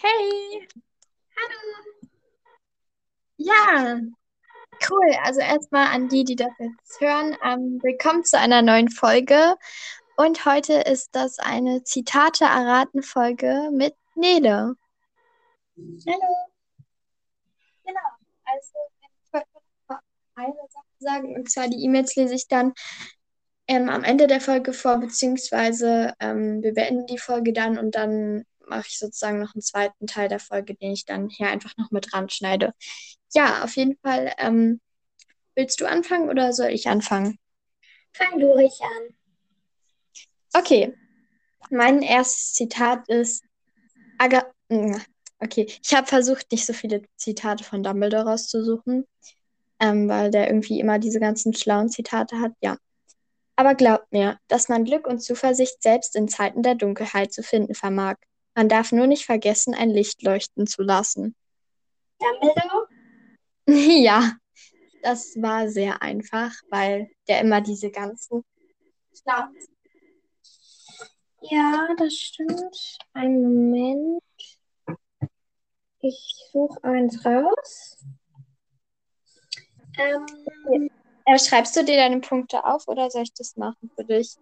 Hey, 0.00 0.68
Hallo. 1.34 2.06
ja, 3.36 4.00
cool. 4.88 5.16
Also 5.24 5.40
erstmal 5.40 5.88
an 5.88 6.08
die, 6.08 6.22
die 6.22 6.36
das 6.36 6.52
jetzt 6.60 7.00
hören, 7.00 7.36
ähm, 7.44 7.80
willkommen 7.82 8.22
zu 8.22 8.38
einer 8.38 8.62
neuen 8.62 8.90
Folge. 8.90 9.56
Und 10.16 10.46
heute 10.46 10.74
ist 10.74 11.16
das 11.16 11.40
eine 11.40 11.82
Zitate-Erraten-Folge 11.82 13.70
mit 13.72 13.96
Nele. 14.14 14.76
Hallo. 15.76 16.46
Genau, 17.84 17.98
also 18.44 18.74
ich 19.00 19.32
wollte 19.32 19.48
noch 19.88 19.98
eine 20.36 20.54
Sache 20.68 20.84
sagen, 21.00 21.34
und 21.34 21.50
zwar 21.50 21.66
die 21.66 21.82
E-Mails 21.82 22.14
lese 22.14 22.36
ich 22.36 22.46
dann 22.46 22.72
ähm, 23.66 23.88
am 23.88 24.04
Ende 24.04 24.28
der 24.28 24.40
Folge 24.40 24.72
vor, 24.72 24.98
beziehungsweise 24.98 26.14
ähm, 26.20 26.62
wir 26.62 26.72
beenden 26.72 27.06
die 27.06 27.18
Folge 27.18 27.52
dann 27.52 27.78
und 27.78 27.96
dann 27.96 28.44
mache 28.68 28.86
ich 28.88 28.98
sozusagen 28.98 29.38
noch 29.38 29.54
einen 29.54 29.62
zweiten 29.62 30.06
Teil 30.06 30.28
der 30.28 30.40
Folge, 30.40 30.74
den 30.74 30.92
ich 30.92 31.04
dann 31.04 31.28
hier 31.28 31.48
einfach 31.48 31.76
noch 31.76 31.90
mit 31.90 32.12
ranschneide. 32.12 32.72
Ja, 33.34 33.64
auf 33.64 33.76
jeden 33.76 33.96
Fall. 33.98 34.32
Ähm, 34.38 34.80
willst 35.54 35.80
du 35.80 35.86
anfangen 35.86 36.28
oder 36.28 36.52
soll 36.52 36.68
ich 36.68 36.88
anfangen? 36.88 37.38
Fang 38.12 38.38
du 38.38 38.46
ruhig 38.46 38.80
an. 38.82 39.14
Okay, 40.54 40.94
mein 41.70 42.02
erstes 42.02 42.54
Zitat 42.54 43.08
ist 43.08 43.44
Aga 44.18 44.50
mm, 44.68 44.96
Okay, 45.40 45.66
ich 45.82 45.94
habe 45.94 46.06
versucht, 46.06 46.50
nicht 46.50 46.66
so 46.66 46.72
viele 46.72 47.02
Zitate 47.16 47.62
von 47.62 47.82
Dumbledore 47.84 48.24
rauszusuchen, 48.24 49.06
ähm, 49.80 50.08
weil 50.08 50.30
der 50.32 50.48
irgendwie 50.48 50.80
immer 50.80 50.98
diese 50.98 51.20
ganzen 51.20 51.54
schlauen 51.54 51.88
Zitate 51.88 52.40
hat. 52.40 52.52
Ja. 52.60 52.76
Aber 53.54 53.74
glaubt 53.74 54.10
mir, 54.12 54.38
dass 54.48 54.68
man 54.68 54.84
Glück 54.84 55.06
und 55.06 55.20
Zuversicht 55.20 55.82
selbst 55.82 56.16
in 56.16 56.28
Zeiten 56.28 56.62
der 56.62 56.74
Dunkelheit 56.74 57.32
zu 57.32 57.42
finden 57.42 57.74
vermag. 57.74 58.16
Man 58.58 58.68
darf 58.68 58.90
nur 58.90 59.06
nicht 59.06 59.24
vergessen, 59.24 59.72
ein 59.72 59.88
Licht 59.88 60.20
leuchten 60.24 60.66
zu 60.66 60.82
lassen. 60.82 61.36
Dumbledore? 62.18 62.88
Ja, 64.02 64.32
das 65.00 65.36
war 65.36 65.68
sehr 65.68 66.02
einfach, 66.02 66.52
weil 66.68 67.08
der 67.28 67.40
immer 67.40 67.60
diese 67.60 67.92
ganzen 67.92 68.42
Ja, 71.42 71.88
das 71.98 72.14
stimmt. 72.14 72.98
Einen 73.12 73.42
Moment. 73.44 74.22
Ich 76.00 76.34
suche 76.52 76.82
eins 76.82 77.24
raus. 77.24 78.04
Ähm, 79.96 80.90
Äh, 81.26 81.38
schreibst 81.38 81.76
du 81.76 81.84
dir 81.84 81.96
deine 81.96 82.18
Punkte 82.18 82.64
auf 82.64 82.88
oder 82.88 83.08
soll 83.08 83.22
ich 83.22 83.34
das 83.34 83.54
machen 83.54 83.88
für 83.94 84.04
dich? 84.04 84.34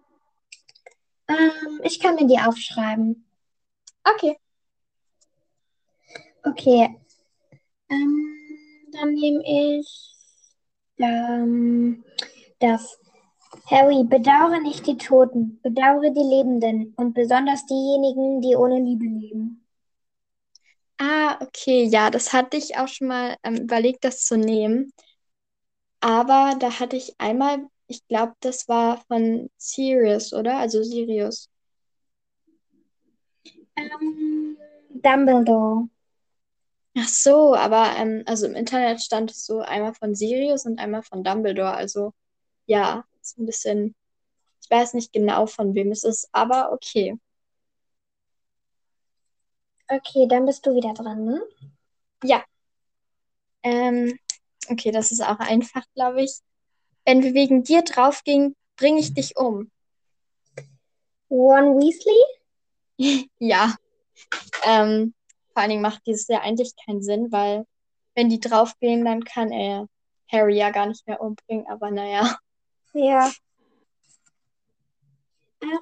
ähm, 1.27 1.81
ich 1.83 1.99
kann 1.99 2.15
mir 2.15 2.25
die 2.25 2.39
aufschreiben. 2.39 3.26
Okay. 4.13 4.37
Okay. 6.45 6.95
Ähm, 7.89 8.37
dann 8.93 9.13
nehme 9.13 9.43
ich 9.45 10.13
ähm, 10.97 12.03
das. 12.59 12.97
Harry, 13.71 14.03
bedauere 14.03 14.59
nicht 14.61 14.85
die 14.87 14.97
Toten, 14.97 15.59
bedauere 15.61 16.11
die 16.11 16.19
Lebenden 16.19 16.93
und 16.97 17.13
besonders 17.13 17.65
diejenigen, 17.65 18.41
die 18.41 18.55
ohne 18.55 18.79
Liebe 18.79 19.05
leben. 19.05 19.65
Ah, 20.99 21.37
okay, 21.41 21.85
ja, 21.85 22.09
das 22.09 22.33
hatte 22.33 22.57
ich 22.57 22.77
auch 22.77 22.87
schon 22.87 23.07
mal 23.07 23.37
ähm, 23.43 23.55
überlegt, 23.55 24.03
das 24.03 24.25
zu 24.25 24.37
nehmen. 24.37 24.91
Aber 26.01 26.55
da 26.59 26.79
hatte 26.79 26.95
ich 26.95 27.15
einmal, 27.19 27.67
ich 27.87 28.05
glaube, 28.07 28.33
das 28.41 28.67
war 28.67 29.03
von 29.07 29.49
Sirius, 29.57 30.33
oder? 30.33 30.57
Also 30.57 30.83
Sirius. 30.83 31.49
Ähm, 33.77 34.57
Dumbledore. 34.89 35.87
Ach 36.97 37.07
so, 37.07 37.55
aber 37.55 37.95
ähm, 37.95 38.23
also 38.25 38.47
im 38.47 38.55
Internet 38.55 39.01
stand 39.01 39.31
es 39.31 39.45
so 39.45 39.59
einmal 39.59 39.93
von 39.93 40.15
Sirius 40.15 40.65
und 40.65 40.79
einmal 40.79 41.03
von 41.03 41.23
Dumbledore. 41.23 41.73
Also 41.73 42.13
ja, 42.65 43.05
ist 43.21 43.37
ein 43.37 43.45
bisschen, 43.45 43.95
ich 44.61 44.69
weiß 44.69 44.93
nicht 44.95 45.13
genau, 45.13 45.45
von 45.45 45.75
wem 45.75 45.91
es 45.91 46.03
ist, 46.03 46.27
aber 46.31 46.71
okay. 46.71 47.17
Okay, 49.89 50.27
dann 50.27 50.45
bist 50.45 50.65
du 50.65 50.75
wieder 50.75 50.93
dran, 50.93 51.23
ne? 51.23 51.41
Ja. 52.23 52.43
Ähm, 53.63 54.17
okay, 54.69 54.91
das 54.91 55.11
ist 55.11 55.21
auch 55.21 55.39
einfach, 55.39 55.83
glaube 55.93 56.23
ich. 56.23 56.39
Wenn 57.05 57.23
wir 57.23 57.33
wegen 57.33 57.63
dir 57.63 57.83
draufgingen, 57.83 58.55
bringe 58.75 58.99
ich 58.99 59.13
dich 59.13 59.37
um. 59.37 59.71
Ron 61.29 61.77
Weasley? 61.79 62.36
Ja. 63.39 63.75
Ähm, 64.63 65.13
vor 65.53 65.61
allen 65.61 65.69
Dingen 65.69 65.81
macht 65.81 66.05
dieses 66.05 66.27
ja 66.27 66.41
eigentlich 66.41 66.73
keinen 66.85 67.01
Sinn, 67.01 67.31
weil 67.31 67.65
wenn 68.15 68.29
die 68.29 68.39
draufgehen, 68.39 69.05
dann 69.05 69.23
kann 69.23 69.51
er 69.51 69.87
Harry 70.31 70.57
ja 70.57 70.71
gar 70.71 70.87
nicht 70.87 71.05
mehr 71.07 71.21
umbringen, 71.21 71.67
aber 71.67 71.91
naja. 71.91 72.37
Ja. 72.93 73.31
Ähm, 75.61 75.79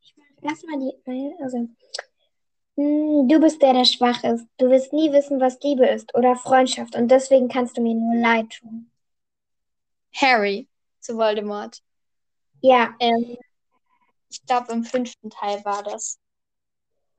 ich 0.00 0.14
mache 0.16 0.28
erstmal 0.42 0.78
die, 0.78 1.34
also, 1.42 1.68
hm, 2.76 3.28
du 3.28 3.40
bist 3.40 3.60
der, 3.62 3.72
der 3.72 3.84
schwach 3.84 4.22
ist. 4.24 4.46
Du 4.56 4.70
wirst 4.70 4.92
nie 4.92 5.12
wissen, 5.12 5.40
was 5.40 5.60
Liebe 5.60 5.86
ist 5.86 6.14
oder 6.14 6.36
Freundschaft 6.36 6.96
und 6.96 7.08
deswegen 7.08 7.48
kannst 7.48 7.76
du 7.76 7.82
mir 7.82 7.94
nur 7.94 8.16
leid 8.16 8.50
tun. 8.50 8.90
Harry 10.14 10.68
zu 11.00 11.16
Voldemort. 11.16 11.82
Ja, 12.60 12.94
Ähm, 13.00 13.36
ich 14.34 14.44
glaube, 14.46 14.72
im 14.72 14.84
fünften 14.84 15.30
Teil 15.30 15.64
war 15.64 15.82
das. 15.82 16.18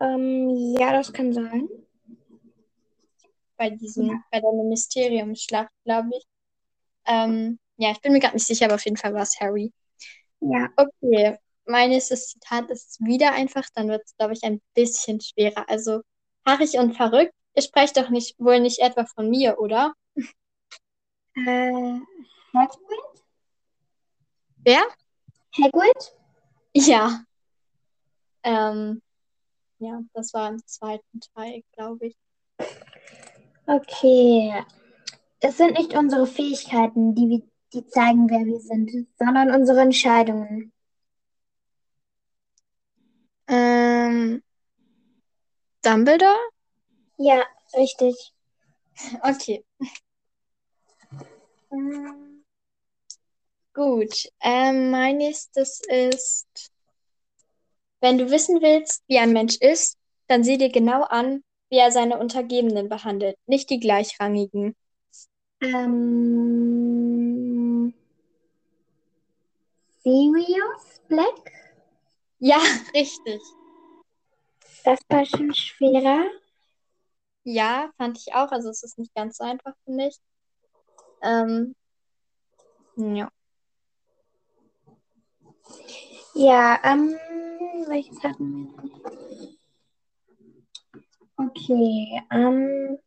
ähm, 0.02 0.76
ja, 0.78 0.92
das 0.92 1.14
kann 1.14 1.32
sein. 1.34 1.68
Bei 3.58 3.70
diesem, 3.70 4.22
bei 4.32 4.42
der 4.42 4.52
Mysteriumsschlacht, 4.52 5.72
glaube 5.86 6.10
ich. 6.18 6.26
Ähm, 7.06 7.58
ja, 7.78 7.92
ich 7.92 8.02
bin 8.02 8.12
mir 8.12 8.20
gerade 8.20 8.36
nicht 8.36 8.48
sicher, 8.48 8.66
aber 8.66 8.76
auf 8.76 8.84
jeden 8.86 8.98
Fall 8.98 9.14
war 9.14 9.22
es 9.22 9.40
Harry. 9.40 9.72
Ja, 10.42 10.70
Okay, 10.76 11.38
mein 11.66 11.90
nächstes 11.90 12.28
Zitat 12.28 12.70
ist 12.70 13.00
wieder 13.00 13.32
einfach, 13.32 13.64
dann 13.74 13.88
wird 13.88 14.04
es, 14.06 14.16
glaube 14.18 14.34
ich, 14.34 14.44
ein 14.44 14.62
bisschen 14.74 15.22
schwerer. 15.22 15.70
Also, 15.70 16.02
haarig 16.46 16.78
und 16.78 16.96
verrückt, 16.96 17.34
ihr 17.56 17.62
sprecht 17.64 17.96
doch 17.98 18.10
nicht, 18.10 18.38
wohl 18.40 18.60
nicht 18.60 18.80
etwa 18.80 19.06
von 19.06 19.30
mir, 19.30 19.58
oder? 19.60 19.94
äh, 21.36 22.00
Hagrid? 22.54 23.24
Wer? 24.58 24.84
Hagrid? 25.62 26.16
Ja. 26.76 27.24
Ähm, 28.44 29.02
ja, 29.80 30.02
das 30.14 30.34
war 30.34 30.50
im 30.50 30.66
zweiten 30.68 31.20
Teil, 31.36 31.64
glaube 31.74 32.08
ich. 32.08 32.18
Okay. 33.66 34.64
Es 35.40 35.58
sind 35.58 35.78
nicht 35.78 35.96
unsere 35.96 36.28
Fähigkeiten, 36.28 37.16
die, 37.16 37.30
wir- 37.30 37.50
die 37.74 37.88
zeigen, 37.88 38.30
wer 38.30 38.46
wir 38.46 38.60
sind, 38.60 39.08
sondern 39.18 39.52
unsere 39.54 39.82
Entscheidungen. 39.82 40.72
Ähm, 43.48 44.42
Dumbledore? 45.84 46.36
Ja, 47.18 47.44
richtig. 47.76 48.16
Okay. 49.24 49.66
Ähm, 51.72 52.35
gut. 53.76 54.28
Ähm, 54.42 54.90
mein 54.90 55.18
nächstes 55.18 55.82
ist, 55.88 56.72
wenn 58.02 58.18
du 58.18 58.32
wissen 58.32 58.62
willst, 58.62 59.04
wie 59.08 59.20
ein 59.20 59.34
Mensch 59.34 59.58
ist, 59.58 59.98
dann 60.28 60.44
sieh 60.44 60.58
dir 60.58 60.72
genau 60.72 61.04
an, 61.04 61.44
wie 61.70 61.78
er 61.78 61.92
seine 61.92 62.18
Untergebenen 62.18 62.90
behandelt, 62.90 63.38
nicht 63.46 63.70
die 63.70 63.80
Gleichrangigen. 63.80 64.76
Ähm, 65.62 66.66
Sirius 70.04 71.02
Black? 71.08 71.52
Ja, 72.40 72.58
richtig. 72.94 73.42
Das 74.84 75.00
war 75.10 75.26
schon 75.26 75.54
schwerer. 75.54 76.26
Ja, 77.44 77.92
fand 77.98 78.18
ich 78.20 78.34
auch. 78.34 78.52
Also 78.52 78.70
es 78.70 78.84
ist 78.84 78.98
nicht 78.98 79.14
ganz 79.16 79.38
so 79.38 79.44
einfach, 79.44 79.74
finde 79.86 80.08
ich. 80.08 80.18
Ähm, 81.24 81.76
ja. 82.98 83.30
Ja, 86.34 86.80
ähm, 86.84 87.16
welches 87.88 88.22
hatten 88.24 88.68
wir? 88.78 89.06
Okay, 91.38 92.22
ähm, 92.32 92.98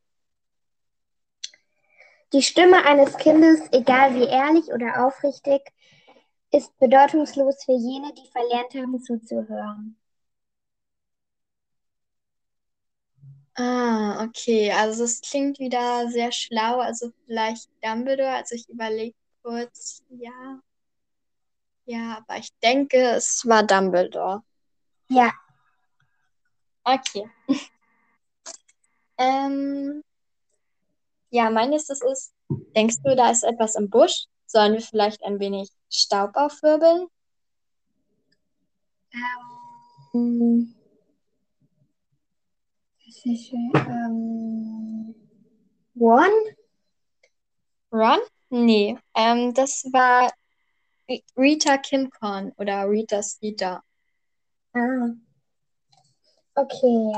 die 2.33 2.43
Stimme 2.43 2.85
eines 2.85 3.17
Kindes, 3.17 3.61
egal 3.73 4.15
wie 4.15 4.25
ehrlich 4.25 4.73
oder 4.73 5.07
aufrichtig, 5.07 5.63
ist 6.53 6.79
bedeutungslos 6.79 7.65
für 7.65 7.73
jene, 7.73 8.13
die 8.15 8.31
verlernt 8.31 8.75
haben 8.75 9.01
zuzuhören. 9.03 9.97
Ah, 13.57 14.23
okay. 14.25 14.71
Also 14.73 15.05
es 15.05 15.21
klingt 15.21 15.59
wieder 15.59 16.09
sehr 16.11 16.33
schlau. 16.33 16.79
Also 16.81 17.11
vielleicht 17.27 17.69
Dumbledore. 17.83 18.31
Also 18.31 18.55
ich 18.55 18.69
überlege 18.69 19.17
kurz. 19.43 20.03
Ja, 20.11 20.61
ja, 21.89 22.19
aber 22.19 22.39
ich 22.39 22.51
denke, 22.63 22.99
es 23.17 23.45
war 23.47 23.63
Dumbledore. 23.63 24.43
Ja, 25.09 25.33
Okay. 26.89 27.29
ähm, 29.19 30.03
ja, 31.31 31.51
mein 31.51 31.69
nächstes 31.69 32.01
ist, 32.01 32.33
denkst 32.75 32.97
du, 33.05 33.15
da 33.15 33.31
ist 33.31 33.45
etwas 33.45 33.75
im 33.75 33.91
Busch? 33.91 34.25
Sollen 34.47 34.73
wir 34.73 34.81
vielleicht 34.81 35.23
ein 35.23 35.39
wenig 35.39 35.69
Staub 35.91 36.35
aufwirbeln? 36.35 37.09
Ähm, 40.15 40.75
das 43.05 43.17
ist, 43.27 43.53
ähm, 43.53 45.15
One? 45.95 46.57
Ron? 47.93 48.21
Nee, 48.49 48.97
ähm, 49.15 49.53
das 49.53 49.85
war 49.93 50.33
Rita 51.37 51.79
Kimcorn 51.79 52.53
oder 52.57 52.89
Rita 52.89 53.23
Skeeter. 53.23 53.83
Ah. 54.75 55.09
Okay. 56.55 57.13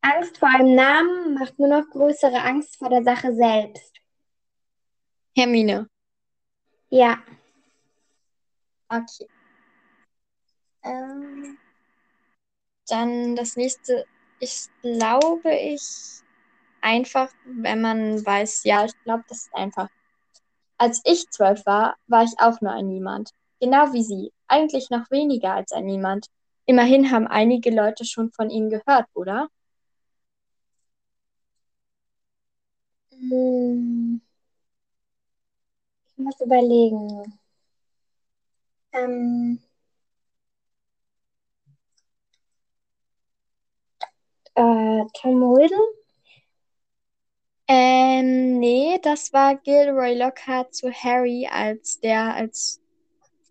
Angst 0.00 0.38
vor 0.38 0.48
einem 0.48 0.74
Namen 0.74 1.34
macht 1.34 1.58
nur 1.58 1.68
noch 1.68 1.88
größere 1.90 2.40
Angst 2.40 2.76
vor 2.76 2.90
der 2.90 3.02
Sache 3.02 3.34
selbst. 3.34 3.94
Hermine. 5.36 5.88
Ja. 6.90 7.22
Okay. 8.88 9.28
Ähm, 10.82 11.58
dann 12.88 13.36
das 13.36 13.56
nächste, 13.56 14.04
ich 14.40 14.68
glaube, 14.82 15.54
ich 15.54 15.82
einfach, 16.80 17.30
wenn 17.44 17.80
man 17.80 18.24
weiß, 18.24 18.64
ja, 18.64 18.84
ich 18.84 18.92
glaube, 19.04 19.24
das 19.28 19.38
ist 19.42 19.54
einfach. 19.54 19.88
Als 20.78 21.02
ich 21.04 21.28
zwölf 21.30 21.66
war, 21.66 21.96
war 22.06 22.24
ich 22.24 22.32
auch 22.40 22.60
nur 22.60 22.72
ein 22.72 22.88
Niemand. 22.88 23.30
Genau 23.60 23.92
wie 23.92 24.02
Sie. 24.02 24.32
Eigentlich 24.48 24.90
noch 24.90 25.10
weniger 25.10 25.52
als 25.54 25.72
ein 25.72 25.84
Niemand. 25.86 26.26
Immerhin 26.66 27.10
haben 27.10 27.26
einige 27.26 27.70
Leute 27.70 28.04
schon 28.04 28.32
von 28.32 28.50
Ihnen 28.50 28.70
gehört, 28.70 29.06
oder? 29.14 29.48
Hm, 33.12 34.20
ich 36.10 36.18
muss 36.18 36.38
überlegen. 36.42 37.38
Ähm, 38.92 39.60
äh, 44.54 45.04
Tom 45.14 45.42
Riddle? 45.54 45.97
Ähm, 47.70 48.58
nee, 48.58 48.98
das 49.02 49.30
war 49.34 49.56
Gilroy 49.56 50.14
Lockhart 50.14 50.74
zu 50.74 50.90
Harry, 50.90 51.46
als 51.50 52.00
der 52.00 52.34
als 52.34 52.80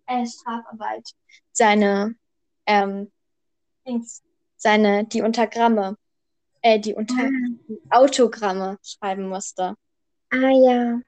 äh, 0.08 0.26
Strafarbeit 0.26 1.08
seine, 1.52 2.16
ähm, 2.66 3.12
seine, 4.56 5.06
die 5.06 5.22
Untergramme, 5.22 5.98
äh, 6.62 6.80
die 6.80 6.96
Unter 6.96 7.30
die 7.68 7.80
Autogramme 7.92 8.80
schreiben 8.82 9.30
musste. 9.30 9.76
Ah 10.32 10.50
ja. 10.50 11.00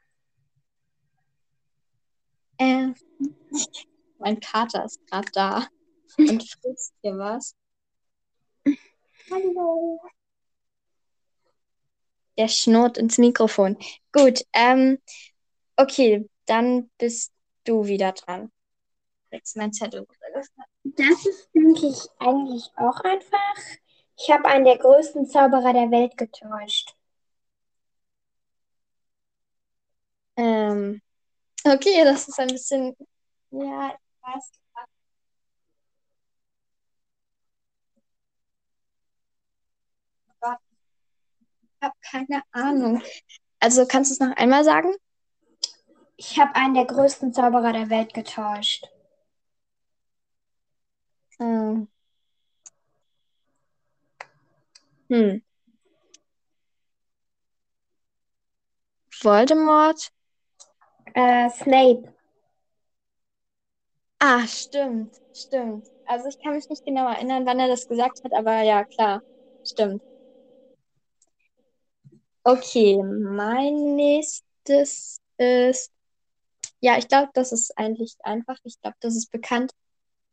Äh, 2.59 2.93
mein 4.19 4.39
Kater 4.39 4.85
ist 4.85 5.05
gerade 5.07 5.31
da 5.33 5.67
und 6.19 6.43
frisst 6.47 6.93
hier 7.01 7.17
was. 7.17 7.55
Hallo. 9.31 9.99
Der 12.39 12.47
schnurrt 12.47 12.97
ins 12.97 13.19
Mikrofon. 13.19 13.77
Gut, 14.13 14.43
ähm, 14.53 14.97
okay, 15.75 16.27
dann 16.47 16.89
bist 16.97 17.31
du 17.65 17.85
wieder 17.85 18.13
dran. 18.13 18.51
Jetzt 19.31 19.57
mein 19.57 19.73
Zettel. 19.73 20.07
Das 20.83 21.25
ist, 21.25 21.49
denke 21.53 21.87
ich, 21.87 22.07
eigentlich 22.17 22.71
auch 22.77 22.99
einfach. 23.01 23.55
Ich 24.17 24.31
habe 24.31 24.45
einen 24.45 24.65
der 24.65 24.77
größten 24.77 25.27
Zauberer 25.27 25.73
der 25.73 25.91
Welt 25.91 26.17
getäuscht. 26.17 26.95
Ähm, 30.37 31.01
okay, 31.65 32.03
das 32.05 32.27
ist 32.29 32.39
ein 32.39 32.47
bisschen, 32.49 32.95
ja, 33.51 33.89
ich 33.93 34.23
weiß. 34.23 34.51
Habe 41.81 41.95
keine 42.01 42.41
Ahnung. 42.51 43.01
Also 43.59 43.85
kannst 43.85 44.11
du 44.11 44.13
es 44.13 44.19
noch 44.19 44.35
einmal 44.37 44.63
sagen? 44.63 44.93
Ich 46.17 46.39
habe 46.39 46.55
einen 46.55 46.73
der 46.73 46.85
größten 46.85 47.33
Zauberer 47.33 47.73
der 47.73 47.89
Welt 47.89 48.13
getäuscht. 48.13 48.85
Ähm. 51.39 51.87
Hm. 55.09 55.41
Voldemort? 59.21 60.11
Äh, 61.13 61.49
Snape. 61.49 62.13
Ah, 64.19 64.45
stimmt, 64.47 65.15
stimmt. 65.33 65.87
Also 66.05 66.27
ich 66.27 66.37
kann 66.41 66.53
mich 66.53 66.67
nicht 66.69 66.83
genau 66.85 67.07
erinnern, 67.09 67.45
wann 67.45 67.59
er 67.59 67.67
das 67.67 67.87
gesagt 67.87 68.19
hat, 68.23 68.33
aber 68.33 68.61
ja, 68.61 68.83
klar, 68.83 69.21
stimmt. 69.63 70.01
Okay, 72.43 73.01
mein 73.03 73.95
nächstes 73.95 75.19
ist, 75.37 75.91
ja, 76.79 76.97
ich 76.97 77.07
glaube, 77.07 77.29
das 77.33 77.51
ist 77.51 77.77
eigentlich 77.77 78.15
einfach. 78.23 78.57
Ich 78.63 78.79
glaube, 78.81 78.97
das 79.01 79.15
ist 79.15 79.31
bekannt. 79.31 79.71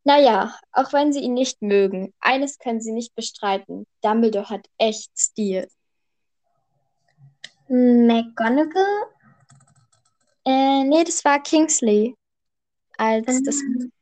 Naja, 0.04 0.54
auch 0.72 0.92
wenn 0.92 1.12
Sie 1.12 1.20
ihn 1.20 1.34
nicht 1.34 1.62
mögen, 1.62 2.14
eines 2.20 2.58
können 2.58 2.80
Sie 2.80 2.92
nicht 2.92 3.14
bestreiten. 3.14 3.86
Dumbledore 4.02 4.50
hat 4.50 4.66
echt 4.78 5.10
Stil. 5.18 5.68
McGonagall? 7.68 9.10
Äh, 10.44 10.84
nee, 10.84 11.02
das 11.02 11.24
war 11.24 11.42
Kingsley. 11.42 12.14
Als 12.96 13.42
das 13.42 13.56
Ähm, 13.56 13.92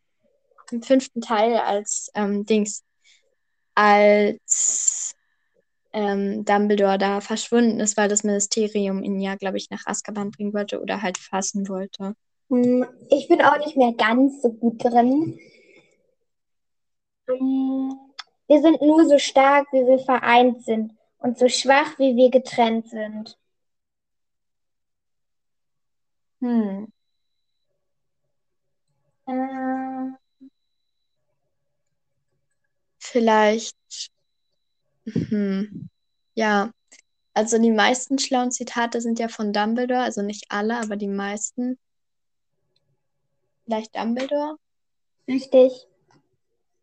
im 0.70 0.82
fünften 0.82 1.20
Teil 1.20 1.56
als 1.56 2.10
ähm, 2.14 2.44
Dings, 2.44 2.84
als 3.74 5.14
ähm, 5.94 6.44
Dumbledore 6.44 6.99
da 6.99 7.20
verschwunden 7.23 7.81
ist, 7.81 7.96
weil 7.96 8.08
das 8.11 8.25
Ministerium 8.25 9.02
ihn 9.02 9.20
ja, 9.20 9.37
glaube 9.37 9.56
ich, 9.58 9.70
nach 9.70 9.87
Azkaban 9.87 10.31
bringen 10.32 10.55
wollte 10.55 10.81
oder 10.82 11.02
halt 11.02 11.19
fassen 11.19 11.69
wollte. 11.69 12.14
hm, 12.50 12.87
ich 13.11 13.29
bin 13.29 13.43
auch 13.43 13.58
nicht 13.58 13.76
mehr 13.76 13.93
ganz 13.93 14.41
so 14.43 14.50
gut 14.52 14.82
drin. 14.82 15.38
Hm, 17.29 17.99
Wir 18.49 18.62
sind 18.62 18.80
nur 18.80 19.07
so 19.07 19.18
stark, 19.18 19.66
wie 19.73 19.87
wir 19.87 19.99
vereint 19.99 20.64
sind 20.64 20.92
und 21.18 21.38
so 21.38 21.49
schwach, 21.49 21.99
wie 21.99 22.16
wir 22.16 22.30
getrennt 22.30 22.88
sind. 22.88 23.37
Hm. 26.40 26.85
Äh, 29.26 30.14
vielleicht, 32.99 33.76
hm, 35.07 35.88
ja, 36.35 36.71
also 37.35 37.59
die 37.59 37.73
meisten 37.73 38.19
schlauen 38.19 38.53
Zitate 38.53 39.00
sind 39.00 39.19
ja 39.19 39.29
von 39.29 39.53
Dumbledore, 39.53 40.03
also 40.03 40.23
nicht 40.23 40.47
alle, 40.50 40.79
aber 40.79 40.97
die 40.97 41.09
meisten. 41.09 41.79
Vielleicht 43.64 43.97
Dumbledore? 43.97 44.57
Richtig. 45.29 45.87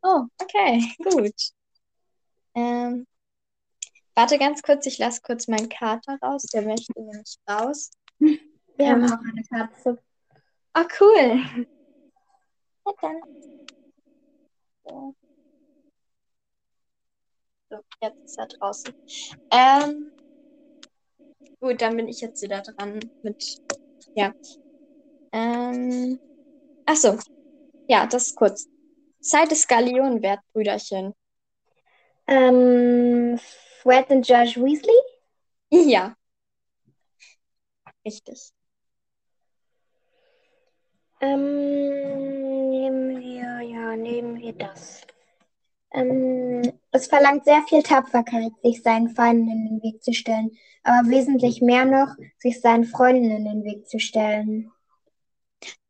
Oh, 0.03 0.25
okay, 0.41 0.81
gut. 1.03 1.51
Ähm, 2.55 3.05
warte 4.15 4.38
ganz 4.38 4.62
kurz, 4.62 4.86
ich 4.86 4.98
lasse 4.98 5.22
kurz 5.22 5.48
meinen 5.48 5.70
Kater 5.70 6.17
raus, 6.22 6.43
der 6.53 6.63
möchte 6.63 6.91
nämlich 7.01 7.38
raus. 7.50 7.91
Wir 8.20 8.89
haben 8.89 9.03
Ähm, 9.03 9.13
auch 9.13 9.20
eine 9.20 9.43
Katze. 9.43 9.98
ah, 10.74 10.86
cool. 11.00 11.65
Ja, 12.86 12.93
dann. 13.01 13.22
So, 14.84 15.15
so, 17.71 17.79
jetzt 18.01 18.23
ist 18.25 18.37
er 18.37 18.47
draußen. 18.47 18.93
Ähm, 19.51 20.11
gut, 21.59 21.81
dann 21.81 21.95
bin 21.95 22.07
ich 22.07 22.21
jetzt 22.21 22.41
wieder 22.41 22.61
dran 22.61 22.99
mit, 23.21 23.57
ja. 24.13 24.33
Ähm, 25.31 26.19
ach 26.85 26.95
so, 26.95 27.17
ja, 27.87 28.05
das 28.07 28.27
ist 28.27 28.35
kurz. 28.35 28.67
Zeit 29.21 29.51
des 29.51 29.67
Gallionenwert, 29.67 30.39
Brüderchen. 30.53 31.13
Ähm, 32.27 33.39
Fred 33.81 34.09
und 34.09 34.25
George 34.25 34.55
Weasley? 34.57 34.93
Ja, 35.71 36.15
richtig. 38.05 38.51
Ähm, 41.21 42.69
nehmen 42.69 43.19
wir, 43.19 43.61
ja, 43.61 43.95
nehmen 43.95 44.39
wir 44.39 44.53
das. 44.53 45.01
Ähm, 45.93 46.70
es 46.91 47.07
verlangt 47.07 47.45
sehr 47.45 47.63
viel 47.67 47.83
Tapferkeit, 47.83 48.51
sich 48.63 48.81
seinen 48.81 49.10
Feinden 49.10 49.50
in 49.50 49.65
den 49.65 49.83
Weg 49.83 50.03
zu 50.03 50.13
stellen, 50.13 50.51
aber 50.83 51.10
wesentlich 51.10 51.62
mehr 51.62 51.86
noch, 51.86 52.15
sich 52.38 52.60
seinen 52.62 52.86
Freunden 52.86 53.31
in 53.31 53.45
den 53.45 53.63
Weg 53.63 53.88
zu 53.88 54.00
stellen. 54.00 54.71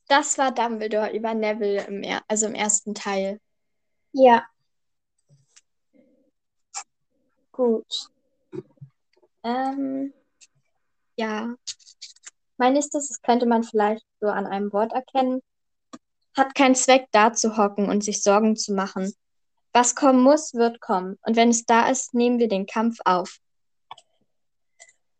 Das 0.08 0.38
war 0.38 0.51
Dumbledore 0.51 1.15
über 1.15 1.34
Neville 1.34 1.86
im, 1.88 2.03
er 2.03 2.22
also 2.27 2.48
im 2.48 2.53
ersten 2.53 2.93
Teil. 2.93 3.39
Ja, 4.12 4.43
Gut. 7.51 8.10
Ähm, 9.43 10.13
ja. 11.15 11.55
Mein 12.58 12.74
nächstes, 12.74 13.10
das 13.10 13.22
könnte 13.22 13.46
man 13.46 13.63
vielleicht 13.63 14.05
so 14.20 14.27
an 14.27 14.48
einem 14.48 14.72
Wort 14.74 14.93
erkennen. 14.93 15.41
Hat 16.36 16.55
keinen 16.55 16.75
Zweck, 16.75 17.08
da 17.12 17.34
zu 17.34 17.58
hocken 17.58 17.89
und 17.89 18.03
sich 18.03 18.24
Sorgen 18.24 18.55
zu 18.55 18.74
machen. 18.74 19.13
Was 19.73 19.95
kommen 19.95 20.21
muss, 20.21 20.53
wird 20.53 20.81
kommen. 20.81 21.17
Und 21.21 21.35
wenn 21.35 21.49
es 21.49 21.65
da 21.65 21.89
ist, 21.89 22.13
nehmen 22.13 22.39
wir 22.39 22.49
den 22.49 22.65
Kampf 22.65 22.97
auf. 23.05 23.39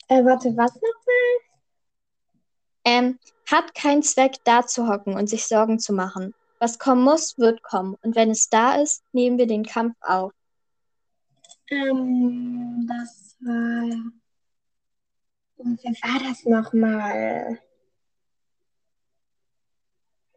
Äh, 0.08 0.26
warte, 0.26 0.50
was 0.58 0.74
nochmal? 0.74 1.52
Ähm, 2.84 3.20
hat 3.50 3.74
keinen 3.76 4.04
Zweck, 4.04 4.38
da 4.44 4.66
zu 4.66 4.88
hocken 4.88 5.16
und 5.16 5.28
sich 5.28 5.48
Sorgen 5.48 5.80
zu 5.80 5.94
machen. 5.94 6.34
Was 6.60 6.80
kommen 6.80 7.04
muss, 7.04 7.38
wird 7.38 7.64
kommen. 7.64 7.96
Und 8.02 8.16
wenn 8.16 8.30
es 8.30 8.50
da 8.50 8.76
ist, 8.76 9.04
nehmen 9.14 9.38
wir 9.38 9.48
den 9.48 9.64
Kampf 9.64 9.96
auf. 10.02 10.34
Ähm, 11.70 12.86
das 12.88 13.38
war. 13.40 14.12
Und 15.58 15.80
wer 15.84 15.92
war 15.92 16.20
das 16.30 16.46
nochmal? 16.46 17.60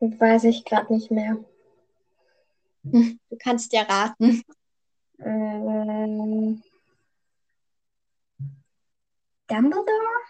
Weiß 0.01 0.45
ich 0.45 0.65
gerade 0.65 0.93
nicht 0.93 1.11
mehr. 1.11 1.45
Du 3.31 3.37
kannst 3.39 3.73
ja 3.73 3.83
raten. 3.83 4.43
Ähm, 5.19 6.63
Dumbledore? 9.49 10.25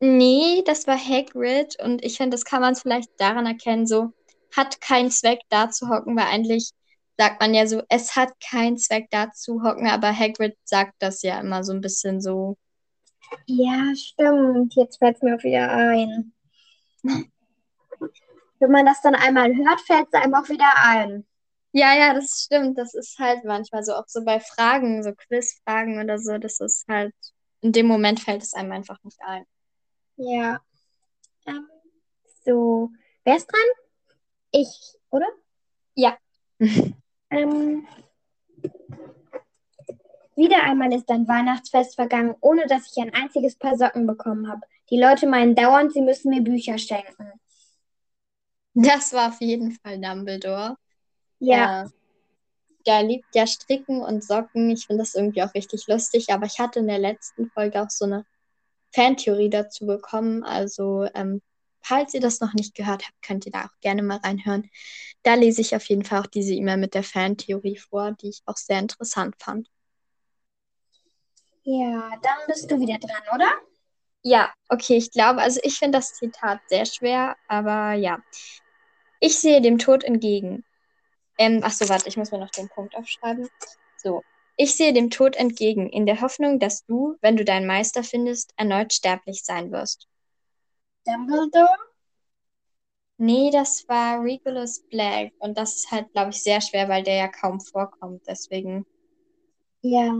Nee, 0.00 0.62
das 0.66 0.86
war 0.88 0.98
Hagrid 0.98 1.76
und 1.80 2.04
ich 2.04 2.16
finde, 2.16 2.34
das 2.34 2.44
kann 2.44 2.60
man 2.60 2.74
vielleicht 2.74 3.08
daran 3.18 3.46
erkennen, 3.46 3.86
so 3.86 4.12
hat 4.54 4.80
keinen 4.80 5.10
Zweck 5.10 5.38
da 5.48 5.70
zu 5.70 5.88
hocken, 5.88 6.16
weil 6.16 6.26
eigentlich 6.26 6.72
sagt 7.16 7.40
man 7.40 7.54
ja 7.54 7.66
so, 7.66 7.82
es 7.88 8.16
hat 8.16 8.32
keinen 8.40 8.78
Zweck 8.78 9.06
da 9.10 9.30
zu 9.30 9.62
hocken, 9.62 9.86
aber 9.86 10.12
Hagrid 10.16 10.56
sagt 10.64 10.94
das 10.98 11.22
ja 11.22 11.38
immer 11.40 11.62
so 11.62 11.72
ein 11.72 11.80
bisschen 11.80 12.20
so. 12.20 12.56
Ja, 13.46 13.94
stimmt. 13.94 14.74
Jetzt 14.74 14.98
fällt 14.98 15.16
es 15.16 15.22
mir 15.22 15.36
auch 15.36 15.42
wieder 15.44 15.70
ein. 15.70 16.32
Wenn 18.62 18.70
man 18.70 18.86
das 18.86 19.02
dann 19.02 19.16
einmal 19.16 19.52
hört, 19.56 19.80
fällt 19.80 20.06
es 20.12 20.22
einem 20.22 20.34
auch 20.36 20.48
wieder 20.48 20.70
ein. 20.76 21.26
Ja, 21.72 21.96
ja, 21.96 22.14
das 22.14 22.44
stimmt. 22.44 22.78
Das 22.78 22.94
ist 22.94 23.18
halt 23.18 23.44
manchmal 23.44 23.82
so, 23.82 23.92
auch 23.92 24.06
so 24.06 24.24
bei 24.24 24.38
Fragen, 24.38 25.02
so 25.02 25.12
Quizfragen 25.12 26.00
oder 26.00 26.16
so, 26.20 26.38
das 26.38 26.60
ist 26.60 26.86
halt, 26.86 27.12
in 27.60 27.72
dem 27.72 27.86
Moment 27.86 28.20
fällt 28.20 28.40
es 28.40 28.54
einem 28.54 28.70
einfach 28.70 29.02
nicht 29.02 29.18
ein. 29.20 29.44
Ja. 30.14 30.60
Ähm, 31.44 31.66
so, 32.44 32.90
wer 33.24 33.36
ist 33.36 33.50
dran? 33.50 33.60
Ich, 34.52 34.94
oder? 35.10 35.26
Ja. 35.94 36.16
Ähm, 37.34 37.86
wieder 40.36 40.62
einmal 40.64 40.92
ist 40.92 41.08
ein 41.08 41.26
Weihnachtsfest 41.26 41.94
vergangen, 41.94 42.34
ohne 42.42 42.66
dass 42.66 42.94
ich 42.94 43.02
ein 43.02 43.14
einziges 43.14 43.56
Paar 43.56 43.78
Socken 43.78 44.06
bekommen 44.06 44.50
habe. 44.50 44.60
Die 44.90 45.00
Leute 45.00 45.26
meinen 45.26 45.54
dauernd, 45.54 45.94
sie 45.94 46.02
müssen 46.02 46.28
mir 46.28 46.42
Bücher 46.42 46.76
schenken. 46.76 47.32
Das 48.74 49.12
war 49.12 49.28
auf 49.28 49.40
jeden 49.40 49.72
Fall 49.72 50.00
Dumbledore. 50.00 50.76
Ja, 51.40 51.68
Äh, 51.68 51.86
der 52.86 53.02
liebt 53.02 53.34
ja 53.34 53.46
Stricken 53.46 54.00
und 54.02 54.24
Socken. 54.24 54.70
Ich 54.70 54.86
finde 54.86 55.02
das 55.02 55.14
irgendwie 55.14 55.42
auch 55.42 55.54
richtig 55.54 55.86
lustig, 55.88 56.30
aber 56.32 56.46
ich 56.46 56.58
hatte 56.58 56.80
in 56.80 56.86
der 56.88 56.98
letzten 56.98 57.50
Folge 57.50 57.82
auch 57.82 57.90
so 57.90 58.04
eine 58.04 58.24
Fantheorie 58.94 59.50
dazu 59.50 59.86
bekommen. 59.86 60.44
Also, 60.44 61.06
ähm, 61.14 61.42
falls 61.82 62.14
ihr 62.14 62.20
das 62.20 62.40
noch 62.40 62.54
nicht 62.54 62.74
gehört 62.74 63.04
habt, 63.06 63.22
könnt 63.22 63.46
ihr 63.46 63.52
da 63.52 63.66
auch 63.66 63.80
gerne 63.80 64.02
mal 64.02 64.18
reinhören. 64.18 64.70
Da 65.24 65.34
lese 65.34 65.60
ich 65.62 65.76
auf 65.76 65.84
jeden 65.86 66.04
Fall 66.04 66.22
auch 66.22 66.26
diese 66.26 66.54
E-Mail 66.54 66.78
mit 66.78 66.94
der 66.94 67.04
Fantheorie 67.04 67.78
vor, 67.78 68.12
die 68.12 68.30
ich 68.30 68.42
auch 68.46 68.56
sehr 68.58 68.80
interessant 68.80 69.36
fand. 69.38 69.68
ja, 71.64 72.10
dann 72.22 72.46
bist 72.46 72.70
du 72.70 72.78
wieder 72.80 72.98
dran, 72.98 73.22
oder? 73.34 73.50
Ja, 74.22 74.52
okay, 74.68 74.96
ich 74.96 75.10
glaube, 75.10 75.40
also 75.40 75.60
ich 75.64 75.78
finde 75.78 75.98
das 75.98 76.14
Zitat 76.14 76.60
sehr 76.68 76.86
schwer, 76.86 77.36
aber 77.48 77.94
ja. 77.94 78.18
Ich 79.20 79.38
sehe 79.38 79.60
dem 79.60 79.78
Tod 79.78 80.04
entgegen. 80.04 80.64
Ähm, 81.38 81.60
ach 81.64 81.72
so, 81.72 81.88
warte, 81.88 82.08
ich 82.08 82.16
muss 82.16 82.30
mir 82.30 82.38
noch 82.38 82.50
den 82.50 82.68
Punkt 82.68 82.94
aufschreiben. 82.96 83.48
So. 83.96 84.22
Ich 84.56 84.76
sehe 84.76 84.92
dem 84.92 85.10
Tod 85.10 85.34
entgegen, 85.36 85.88
in 85.88 86.06
der 86.06 86.20
Hoffnung, 86.20 86.60
dass 86.60 86.84
du, 86.84 87.16
wenn 87.20 87.36
du 87.36 87.44
deinen 87.44 87.66
Meister 87.66 88.04
findest, 88.04 88.52
erneut 88.56 88.92
sterblich 88.92 89.42
sein 89.44 89.72
wirst. 89.72 90.06
Dumbledore? 91.04 91.76
Nee, 93.16 93.50
das 93.50 93.88
war 93.88 94.22
Regulus 94.22 94.82
Black. 94.88 95.32
Und 95.38 95.56
das 95.58 95.76
ist 95.76 95.90
halt, 95.90 96.12
glaube 96.12 96.30
ich, 96.30 96.42
sehr 96.42 96.60
schwer, 96.60 96.88
weil 96.88 97.02
der 97.02 97.16
ja 97.16 97.28
kaum 97.28 97.60
vorkommt. 97.60 98.22
Deswegen. 98.26 98.86
Ja. 99.80 100.12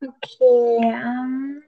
Okay, 0.00 0.78
ähm, 0.82 1.63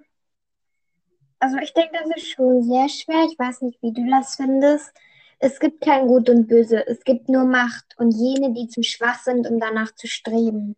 also 1.46 1.58
ich 1.58 1.72
denke, 1.74 1.92
das 1.92 2.16
ist 2.16 2.30
schon 2.30 2.64
sehr 2.64 2.88
schwer. 2.88 3.24
Ich 3.30 3.38
weiß 3.38 3.62
nicht, 3.62 3.80
wie 3.80 3.92
du 3.92 4.04
das 4.10 4.34
findest. 4.34 4.92
Es 5.38 5.60
gibt 5.60 5.80
kein 5.80 6.08
Gut 6.08 6.28
und 6.28 6.48
Böse, 6.48 6.84
es 6.88 7.04
gibt 7.04 7.28
nur 7.28 7.44
Macht 7.44 7.84
und 7.98 8.10
jene, 8.10 8.52
die 8.52 8.66
zu 8.66 8.82
schwach 8.82 9.22
sind, 9.22 9.48
um 9.48 9.60
danach 9.60 9.94
zu 9.94 10.08
streben. 10.08 10.74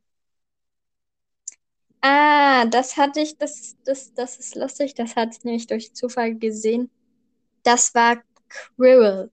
Ah, 2.02 2.66
das 2.66 2.98
hatte 2.98 3.20
ich, 3.20 3.38
das, 3.38 3.76
das, 3.84 4.12
das 4.12 4.36
ist 4.36 4.56
lustig. 4.56 4.94
Das 4.94 5.16
hatte 5.16 5.38
ich 5.38 5.44
nämlich 5.44 5.66
durch 5.66 5.94
Zufall 5.94 6.34
gesehen. 6.34 6.90
Das 7.62 7.94
war 7.94 8.18
Quirrell. 8.48 9.30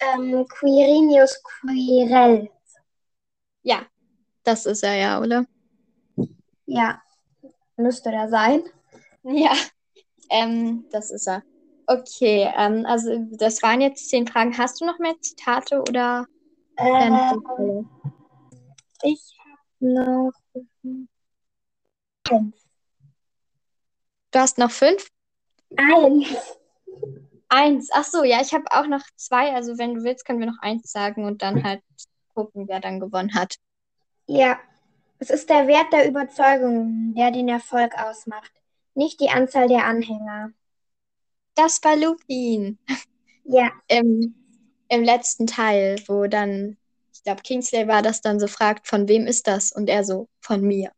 Ähm, 0.00 0.46
Quirinius 0.46 1.42
Quirrell. 1.42 2.48
Ja, 3.62 3.86
das 4.44 4.66
ist 4.66 4.84
er 4.84 4.94
ja, 4.94 5.20
oder? 5.20 5.46
Ja, 6.66 7.02
müsste 7.76 8.12
der 8.12 8.28
sein. 8.28 8.62
Ja, 9.28 9.52
ähm, 10.30 10.84
das 10.90 11.10
ist 11.10 11.26
er. 11.26 11.42
Okay, 11.88 12.48
ähm, 12.56 12.86
also 12.86 13.26
das 13.32 13.62
waren 13.62 13.80
jetzt 13.80 14.08
zehn 14.08 14.26
Fragen. 14.26 14.56
Hast 14.56 14.80
du 14.80 14.86
noch 14.86 14.98
mehr 14.98 15.14
Zitate 15.20 15.80
oder 15.80 16.26
Äh, 16.76 17.06
ähm, 17.06 17.88
ich 19.02 19.36
habe 19.38 19.92
noch 19.92 20.32
eins. 22.30 22.68
du 24.30 24.38
hast 24.38 24.58
noch 24.58 24.70
fünf? 24.70 25.08
Eins. 25.76 26.28
Eins. 27.48 27.90
Ach 27.92 28.04
so, 28.04 28.24
ja, 28.24 28.40
ich 28.40 28.52
habe 28.52 28.64
auch 28.70 28.86
noch 28.86 29.02
zwei. 29.16 29.54
Also 29.54 29.78
wenn 29.78 29.94
du 29.94 30.04
willst, 30.04 30.24
können 30.24 30.40
wir 30.40 30.46
noch 30.46 30.60
eins 30.60 30.90
sagen 30.92 31.24
und 31.24 31.42
dann 31.42 31.64
halt 31.64 31.82
gucken, 32.34 32.68
wer 32.68 32.80
dann 32.80 33.00
gewonnen 33.00 33.34
hat. 33.34 33.56
Ja, 34.26 34.58
es 35.18 35.30
ist 35.30 35.48
der 35.48 35.66
Wert 35.66 35.92
der 35.92 36.08
Überzeugung, 36.08 37.14
der 37.16 37.30
den 37.30 37.48
Erfolg 37.48 37.96
ausmacht, 37.96 38.52
nicht 38.96 39.20
die 39.20 39.30
Anzahl 39.30 39.68
der 39.68 39.84
Anhänger. 39.84 40.52
Das 41.54 41.82
war 41.84 41.96
Lupin 41.96 42.78
Ja, 43.44 43.70
im, 43.88 44.34
im 44.88 45.04
letzten 45.04 45.46
Teil, 45.46 46.02
wo 46.06 46.26
dann, 46.26 46.76
ich 47.12 47.22
glaube, 47.24 47.42
Kingsley 47.42 47.88
war 47.88 48.02
das 48.02 48.20
dann 48.20 48.40
so 48.40 48.48
fragt, 48.48 48.88
von 48.88 49.08
wem 49.08 49.26
ist 49.26 49.46
das? 49.46 49.72
Und 49.72 49.88
er 49.88 50.04
so, 50.04 50.28
von 50.40 50.62
mir. 50.62 50.92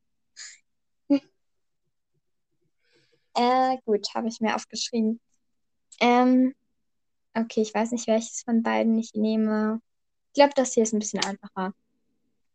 Äh, 3.34 3.76
gut, 3.84 4.14
habe 4.14 4.28
ich 4.28 4.40
mir 4.40 4.56
aufgeschrieben. 4.56 5.20
Ähm, 6.00 6.54
okay, 7.34 7.62
ich 7.62 7.72
weiß 7.72 7.92
nicht, 7.92 8.08
welches 8.08 8.42
von 8.42 8.62
beiden 8.62 8.98
ich 8.98 9.14
nehme. 9.14 9.80
Ich 10.28 10.34
glaube, 10.34 10.54
das 10.56 10.74
hier 10.74 10.82
ist 10.82 10.92
ein 10.92 10.98
bisschen 10.98 11.24
einfacher. 11.24 11.72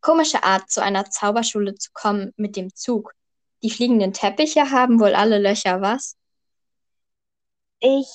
Komische 0.02 0.44
Art, 0.44 0.70
zu 0.70 0.84
einer 0.84 1.10
Zauberschule 1.10 1.76
zu 1.76 1.92
kommen 1.94 2.34
mit 2.36 2.58
dem 2.58 2.76
Zug. 2.76 3.14
Die 3.64 3.70
fliegenden 3.70 4.14
Teppiche 4.14 4.72
haben 4.72 5.00
wohl 5.00 5.16
alle 5.16 5.40
Löcher, 5.40 5.82
was? 5.82 6.18
ich 7.84 8.08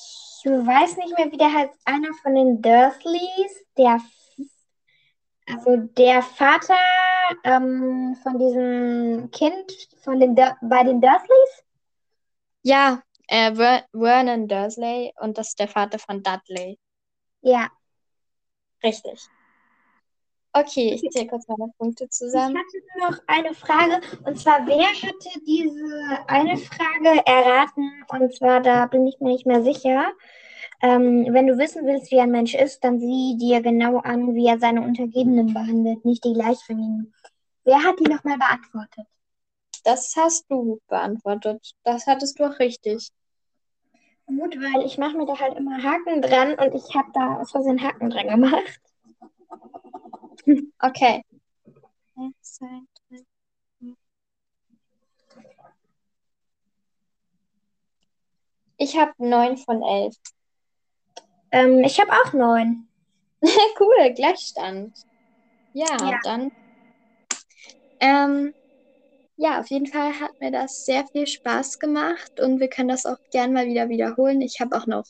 weiß 0.45 0.97
nicht 0.97 1.19
mehr, 1.19 1.31
wie 1.31 1.37
der 1.37 1.53
heißt. 1.53 1.75
Einer 1.85 2.15
von 2.23 2.35
den 2.35 2.63
Dursleys, 2.63 3.67
der, 3.77 4.01
also 5.47 5.77
der 5.77 6.23
Vater 6.23 6.75
ähm, 7.45 8.17
von 8.23 8.39
diesem 8.39 9.31
Kind 9.31 9.89
von 10.03 10.21
den 10.21 10.35
Dur 10.35 10.57
bei 10.63 10.85
den 10.85 11.01
Dursleys. 11.01 11.65
Ja, 12.63 13.03
äh, 13.29 13.55
Ver 13.55 13.85
Vernon 13.93 14.49
Dursley 14.49 15.13
und 15.21 15.37
das 15.37 15.49
ist 15.49 15.59
der 15.59 15.69
Vater 15.69 15.99
von 15.99 16.23
Dudley. 16.23 16.79
Ja, 17.43 17.71
Richtig. 18.83 19.29
Okay, 20.53 20.95
ich 20.95 21.11
zähle 21.11 21.27
kurz 21.27 21.47
meine 21.47 21.73
Punkte 21.79 22.05
ich 22.05 22.11
zusammen. 22.11 22.57
hatte 22.57 22.99
nur 22.99 23.11
noch 23.11 23.19
eine 23.27 23.55
Frage. 23.55 24.01
Und 24.25 24.39
zwar, 24.39 24.67
wer 24.67 24.87
hatte 24.87 25.41
diese 25.47 26.19
eine 26.27 26.57
Frage 26.57 27.27
erraten? 27.27 28.05
Und 28.09 28.35
zwar, 28.35 28.61
da 28.61 28.87
bin 28.87 29.07
ich 29.07 29.21
mir 29.21 29.29
nicht 29.29 29.47
mehr 29.47 29.63
sicher. 29.63 30.13
Ähm, 30.81 31.27
wenn 31.31 31.47
du 31.47 31.59
wissen 31.59 31.85
willst, 31.87 32.11
wie 32.11 32.21
ein 32.21 32.31
Mensch 32.31 32.55
ist, 32.55 32.83
dann 32.85 33.01
sieh 33.01 33.37
dir 33.37 33.61
genau 33.61 33.99
an, 33.99 34.35
wie 34.35 34.47
er 34.47 34.59
seine 34.59 34.83
Untergebenen 34.83 35.53
behandelt, 35.53 36.05
nicht 36.05 36.25
die 36.25 36.33
Gleichförmigen. 36.33 37.13
Wer 37.65 37.83
hat 37.83 37.99
die 37.99 38.11
nochmal 38.11 38.39
beantwortet? 38.39 39.07
Das 39.85 40.15
hast 40.17 40.47
du 40.51 40.81
beantwortet. 40.89 41.73
Das 41.83 42.07
hattest 42.07 42.39
du 42.39 42.45
auch 42.45 42.59
richtig. 42.59 43.11
Gut, 44.27 44.57
weil 44.57 44.85
ich 44.87 44.99
mache 44.99 45.17
mir 45.17 45.27
da 45.27 45.39
halt 45.39 45.57
immer 45.57 45.83
Haken 45.83 46.21
dran 46.23 46.55
und 46.55 46.75
ich 46.75 46.95
habe 46.95 47.09
da 47.15 47.41
aus 47.41 47.51
Versehen 47.51 47.83
Haken 47.83 48.11
dran 48.11 48.29
gemacht. 48.29 48.81
Okay. 50.83 51.23
Ich 58.77 58.97
habe 58.97 59.13
neun 59.19 59.57
von 59.57 59.83
elf. 59.83 60.15
Ähm, 61.51 61.83
ich 61.85 62.01
habe 62.01 62.13
auch 62.13 62.33
neun. 62.33 62.89
cool, 63.81 64.15
Gleichstand. 64.15 64.97
Ja, 65.73 65.87
Ja. 66.01 66.19
dann. 66.23 66.51
Ähm, 68.01 68.55
ja, 69.37 69.61
auf 69.61 69.69
jeden 69.71 69.87
Fall 69.87 70.19
hat 70.21 70.31
mir 70.41 70.51
das 70.51 70.85
sehr 70.85 71.07
viel 71.09 71.27
Spaß 71.27 71.79
gemacht 71.79 72.41
und 72.41 72.61
wir 72.61 72.69
können 72.69 72.89
das 72.89 73.07
auch 73.07 73.19
gern 73.31 73.53
mal 73.53 73.67
wieder 73.67 73.89
wiederholen. 73.89 74.41
Ich 74.41 74.61
habe 74.61 74.77
auch 74.77 74.87
noch 74.87 75.05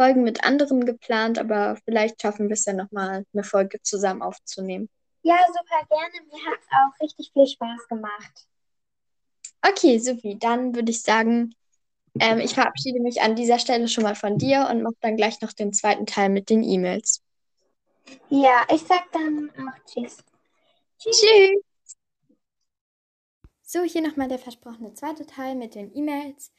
Folgen 0.00 0.22
mit 0.22 0.44
anderen 0.44 0.86
geplant, 0.86 1.38
aber 1.38 1.76
vielleicht 1.84 2.22
schaffen 2.22 2.48
wir 2.48 2.54
es 2.54 2.64
ja 2.64 2.72
nochmal, 2.72 3.26
eine 3.34 3.44
Folge 3.44 3.82
zusammen 3.82 4.22
aufzunehmen. 4.22 4.88
Ja, 5.20 5.36
super 5.46 5.86
gerne. 5.90 6.26
Mir 6.26 6.50
hat 6.50 6.58
es 6.58 6.68
auch 6.70 7.02
richtig 7.02 7.30
viel 7.34 7.46
Spaß 7.46 7.86
gemacht. 7.86 8.46
Okay, 9.60 9.98
supi. 9.98 10.38
Dann 10.38 10.74
würde 10.74 10.90
ich 10.90 11.02
sagen, 11.02 11.54
ähm, 12.18 12.38
ich 12.38 12.54
verabschiede 12.54 12.98
mich 13.00 13.20
an 13.20 13.36
dieser 13.36 13.58
Stelle 13.58 13.88
schon 13.88 14.04
mal 14.04 14.14
von 14.14 14.38
dir 14.38 14.68
und 14.70 14.80
mache 14.80 14.96
dann 15.02 15.18
gleich 15.18 15.42
noch 15.42 15.52
den 15.52 15.74
zweiten 15.74 16.06
Teil 16.06 16.30
mit 16.30 16.48
den 16.48 16.62
E-Mails. 16.62 17.22
Ja, 18.30 18.64
ich 18.72 18.80
sag 18.80 19.12
dann 19.12 19.50
auch 19.50 19.84
Tschüss. 19.84 20.16
Tschüss. 20.98 21.62
So, 23.60 23.82
hier 23.82 24.00
nochmal 24.00 24.28
der 24.28 24.38
versprochene 24.38 24.94
zweite 24.94 25.26
Teil 25.26 25.56
mit 25.56 25.74
den 25.74 25.94
E-Mails. 25.94 26.52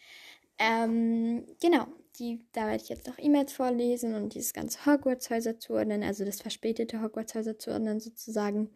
Ähm, 0.59 1.47
genau, 1.59 1.87
die, 2.21 2.45
da 2.53 2.67
werde 2.67 2.83
ich 2.83 2.89
jetzt 2.89 3.07
noch 3.07 3.17
E-Mails 3.17 3.51
vorlesen 3.51 4.13
und 4.13 4.35
dieses 4.35 4.53
ganze 4.53 4.85
Hogwarts-Häuser 4.85 5.59
zuordnen, 5.59 6.03
also 6.03 6.23
das 6.23 6.41
verspätete 6.41 7.01
Hogwarts-Häuser 7.01 7.57
zuordnen 7.57 7.99
sozusagen. 7.99 8.69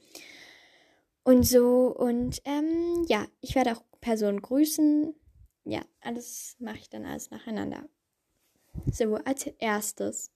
Und 1.23 1.43
so, 1.43 1.95
und 1.95 2.41
ähm, 2.43 3.05
ja, 3.07 3.25
ich 3.41 3.55
werde 3.55 3.73
auch 3.73 3.83
Personen 4.01 4.41
grüßen. 4.41 5.15
Ja, 5.63 5.81
alles 6.01 6.55
mache 6.59 6.77
ich 6.77 6.89
dann 6.89 7.05
alles 7.05 7.31
nacheinander. 7.31 7.87
So, 8.91 9.15
als 9.15 9.47
erstes. 9.59 10.31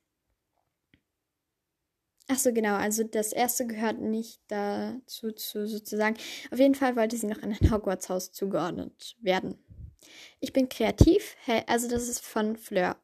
Achso, 2.27 2.53
genau, 2.53 2.75
also 2.75 3.03
das 3.03 3.33
erste 3.33 3.65
gehört 3.65 3.99
nicht 3.99 4.39
dazu, 4.47 5.31
zu, 5.31 5.67
sozusagen. 5.67 6.15
Auf 6.51 6.59
jeden 6.59 6.75
Fall 6.75 6.95
wollte 6.95 7.17
sie 7.17 7.27
noch 7.27 7.39
in 7.39 7.53
ein 7.53 7.71
Hogwarts-Haus 7.71 8.31
zugeordnet 8.31 9.17
werden. 9.19 9.57
Ich 10.39 10.53
bin 10.53 10.69
kreativ, 10.69 11.35
also 11.67 11.89
das 11.89 12.07
ist 12.07 12.25
von 12.25 12.55
Fleur. 12.55 12.95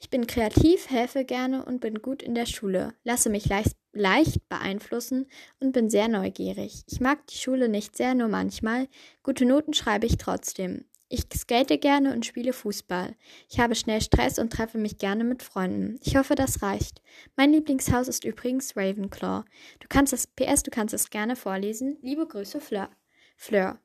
Ich 0.00 0.10
bin 0.10 0.26
kreativ, 0.26 0.90
helfe 0.90 1.24
gerne 1.24 1.64
und 1.64 1.80
bin 1.80 2.02
gut 2.02 2.22
in 2.22 2.34
der 2.34 2.46
Schule, 2.46 2.94
lasse 3.04 3.30
mich 3.30 3.46
leicht, 3.46 3.76
leicht 3.92 4.48
beeinflussen 4.48 5.26
und 5.60 5.72
bin 5.72 5.88
sehr 5.88 6.08
neugierig. 6.08 6.82
Ich 6.86 7.00
mag 7.00 7.26
die 7.28 7.38
Schule 7.38 7.68
nicht 7.68 7.96
sehr, 7.96 8.14
nur 8.14 8.28
manchmal. 8.28 8.88
Gute 9.22 9.46
Noten 9.46 9.72
schreibe 9.72 10.06
ich 10.06 10.18
trotzdem. 10.18 10.84
Ich 11.08 11.24
skate 11.36 11.78
gerne 11.78 12.14
und 12.14 12.24
spiele 12.24 12.54
Fußball. 12.54 13.14
Ich 13.50 13.60
habe 13.60 13.74
schnell 13.74 14.00
Stress 14.00 14.38
und 14.38 14.50
treffe 14.50 14.78
mich 14.78 14.96
gerne 14.96 15.24
mit 15.24 15.42
Freunden. 15.42 15.98
Ich 16.02 16.16
hoffe, 16.16 16.34
das 16.34 16.62
reicht. 16.62 17.02
Mein 17.36 17.52
Lieblingshaus 17.52 18.08
ist 18.08 18.24
übrigens 18.24 18.74
Ravenclaw. 18.78 19.44
Du 19.80 19.88
kannst 19.90 20.14
es, 20.14 20.26
PS, 20.26 20.62
du 20.62 20.70
kannst 20.70 20.94
es 20.94 21.10
gerne 21.10 21.36
vorlesen. 21.36 21.98
Liebe 22.00 22.26
Grüße, 22.26 22.62
Fleur. 22.62 22.88
Fleur. 23.36 23.78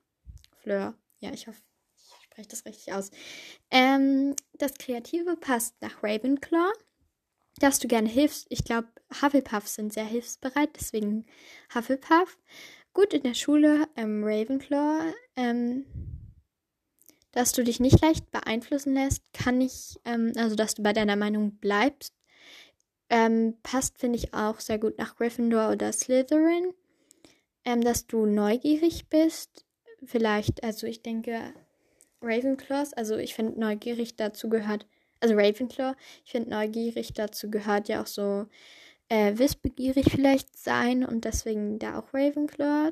Fleur. 0.55 0.95
Ja, 1.19 1.33
ich 1.33 1.47
hoffe, 1.47 1.59
spreche 2.38 2.50
das 2.50 2.65
richtig 2.65 2.94
aus. 2.94 3.10
Ähm, 3.72 4.36
das 4.53 4.75
Kreative 4.75 5.36
passt 5.38 5.75
nach 5.82 6.03
Ravenclaw. 6.03 6.72
Dass 7.60 7.79
du 7.79 7.88
gerne 7.88 8.08
hilfst. 8.08 8.46
Ich 8.50 8.63
glaube, 8.63 8.88
Hufflepuffs 9.20 9.75
sind 9.75 9.91
sehr 9.91 10.06
hilfsbereit, 10.06 10.70
deswegen 10.75 11.25
Hufflepuff. 11.74 12.38
Gut 12.94 13.13
in 13.13 13.24
der 13.24 13.34
Schule, 13.34 13.88
ähm, 13.95 14.23
Ravenclaw. 14.23 15.12
Ähm, 15.36 15.86
dass 17.32 17.54
du 17.54 17.63
dich 17.63 17.80
nicht 17.80 18.02
leicht 18.02 18.30
beeinflussen 18.30 18.93
lässt, 18.93 19.23
kann 19.34 19.60
ich, 19.60 19.95
ähm, 20.06 20.34
also 20.38 20.56
dass 20.56 20.76
du 20.76 20.84
bei 20.84 20.93
deiner 20.93 21.15
Meinung 21.15 21.58
bleibst, 21.58 22.13
ähm, 23.10 23.58
passt, 23.63 23.97
finde 23.97 24.19
ich, 24.19 24.36
auch 24.36 24.60
sehr 24.60 24.78
gut 24.78 25.00
nach 25.00 25.15
Gryffindor 25.15 25.71
oder 25.71 25.91
Slytherin. 25.91 26.73
Ähm, 27.65 27.82
dass 27.82 28.06
du 28.06 28.28
neugierig 28.28 29.10
bist, 29.10 29.65
vielleicht, 30.06 30.63
also 30.63 30.86
ich 30.86 31.02
denke, 31.02 31.54
Ravenclaws, 32.21 32.93
also 32.93 33.17
ich 33.17 33.36
finde 33.36 33.60
neugierig 33.60 34.15
dazu 34.15 34.49
gehört, 34.49 34.86
also 35.19 35.36
Ravenclaw, 35.36 35.95
ich 36.25 36.32
finde 36.32 36.49
neugierig 36.49 37.13
dazu 37.13 37.49
gehört 37.49 37.89
ja 37.89 38.01
auch 38.01 38.08
so 38.08 38.47
äh, 39.10 39.38
wissbegierig 39.38 40.08
vielleicht 40.12 40.58
sein 40.58 41.06
und 41.06 41.25
deswegen 41.25 41.80
da 41.80 41.99
auch 41.99 42.13
Ravenclaw, 42.13 42.91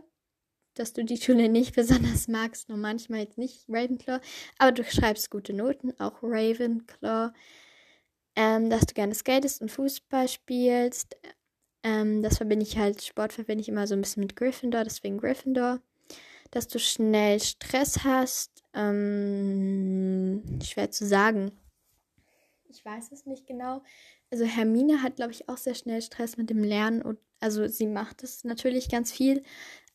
dass 0.75 0.93
du 0.93 1.03
die 1.03 1.17
Schule 1.17 1.49
nicht 1.49 1.75
besonders 1.75 2.27
magst, 2.27 2.69
nur 2.69 2.77
manchmal 2.77 3.21
jetzt 3.21 3.37
nicht 3.37 3.65
Ravenclaw, 3.69 4.19
aber 4.57 4.71
du 4.71 4.83
schreibst 4.83 5.29
gute 5.29 5.53
Noten, 5.53 5.93
auch 5.99 6.21
Ravenclaw, 6.21 7.31
ähm, 8.35 8.69
dass 8.69 8.85
du 8.85 8.93
gerne 8.93 9.15
skatest 9.15 9.61
und 9.61 9.71
Fußball 9.71 10.27
spielst, 10.27 11.15
ähm, 11.83 12.23
das 12.23 12.37
verbinde 12.37 12.65
ich 12.65 12.77
halt, 12.77 13.03
Sport 13.03 13.31
verbinde 13.31 13.61
ich 13.61 13.69
immer 13.69 13.87
so 13.87 13.93
ein 13.93 14.01
bisschen 14.01 14.21
mit 14.21 14.35
Gryffindor, 14.35 14.83
deswegen 14.83 15.19
Gryffindor, 15.19 15.81
dass 16.51 16.67
du 16.67 16.79
schnell 16.79 17.39
Stress 17.39 18.03
hast, 18.03 18.54
ähm, 18.75 20.43
schwer 20.63 20.91
zu 20.91 21.05
sagen. 21.05 21.51
Ich 22.69 22.83
weiß 22.83 23.11
es 23.11 23.25
nicht 23.25 23.47
genau. 23.47 23.81
Also 24.31 24.45
Hermine 24.45 25.01
hat, 25.01 25.15
glaube 25.15 25.31
ich, 25.31 25.47
auch 25.47 25.57
sehr 25.57 25.75
schnell 25.75 26.01
Stress 26.01 26.37
mit 26.37 26.49
dem 26.49 26.63
Lernen 26.63 27.01
und 27.01 27.19
also 27.39 27.67
sie 27.67 27.87
macht 27.87 28.23
es 28.23 28.43
natürlich 28.43 28.89
ganz 28.89 29.11
viel, 29.11 29.43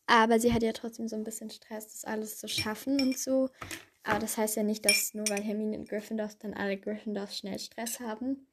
aber 0.07 0.41
sie 0.41 0.53
hat 0.53 0.63
ja 0.63 0.73
trotzdem 0.73 1.09
so 1.09 1.17
ein 1.17 1.25
bisschen 1.25 1.51
Stress, 1.51 1.93
das 1.93 2.05
alles 2.05 2.39
zu 2.39 2.49
schaffen 2.49 3.01
und 3.01 3.19
so. 3.19 3.51
Aber 4.03 4.19
das 4.19 4.39
heißt 4.39 4.57
ja 4.57 4.63
nicht, 4.63 4.85
dass 4.85 5.15
nur 5.15 5.29
weil 5.29 5.43
Hermine 5.43 5.77
in 5.77 5.85
Gryffindors 5.85 6.39
dann 6.39 6.55
alle 6.55 6.79
Gryffindors 6.79 7.37
schnell 7.37 7.59
Stress 7.59 8.01
haben. 8.01 8.47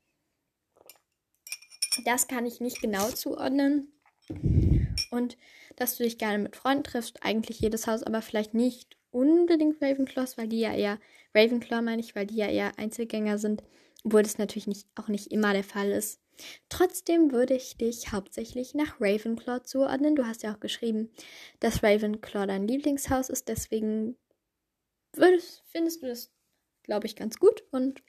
Das 2.05 2.27
kann 2.27 2.45
ich 2.45 2.59
nicht 2.59 2.81
genau 2.81 3.09
zuordnen. 3.09 3.91
Und 5.09 5.37
dass 5.77 5.97
du 5.97 6.03
dich 6.03 6.17
gerne 6.17 6.39
mit 6.39 6.55
Freunden 6.55 6.83
triffst, 6.83 7.23
eigentlich 7.23 7.59
jedes 7.59 7.87
Haus, 7.87 8.03
aber 8.03 8.21
vielleicht 8.21 8.53
nicht 8.53 8.97
unbedingt 9.17 9.81
Ravenclaws, 9.81 10.37
weil 10.37 10.47
die 10.47 10.59
ja 10.59 10.73
eher, 10.73 10.99
Ravenclaw 11.33 11.81
meine 11.81 12.01
ich, 12.01 12.15
weil 12.15 12.27
die 12.27 12.35
ja 12.35 12.47
eher 12.47 12.77
Einzelgänger 12.77 13.39
sind, 13.39 13.63
obwohl 14.03 14.21
das 14.21 14.37
natürlich 14.37 14.67
nicht, 14.67 14.87
auch 14.95 15.07
nicht 15.07 15.31
immer 15.31 15.53
der 15.53 15.63
Fall 15.63 15.91
ist. 15.91 16.21
Trotzdem 16.69 17.31
würde 17.31 17.55
ich 17.55 17.77
dich 17.77 18.11
hauptsächlich 18.11 18.75
nach 18.75 19.01
Ravenclaw 19.01 19.63
zuordnen. 19.63 20.15
Du 20.15 20.27
hast 20.27 20.43
ja 20.43 20.53
auch 20.53 20.59
geschrieben, 20.59 21.09
dass 21.59 21.81
Ravenclaw 21.81 22.45
dein 22.45 22.67
Lieblingshaus 22.67 23.29
ist, 23.29 23.47
deswegen 23.47 24.15
würdest, 25.13 25.63
findest 25.65 26.03
du 26.03 26.07
das, 26.07 26.31
glaube 26.83 27.07
ich, 27.07 27.15
ganz 27.15 27.39
gut. 27.39 27.63
Und 27.71 28.03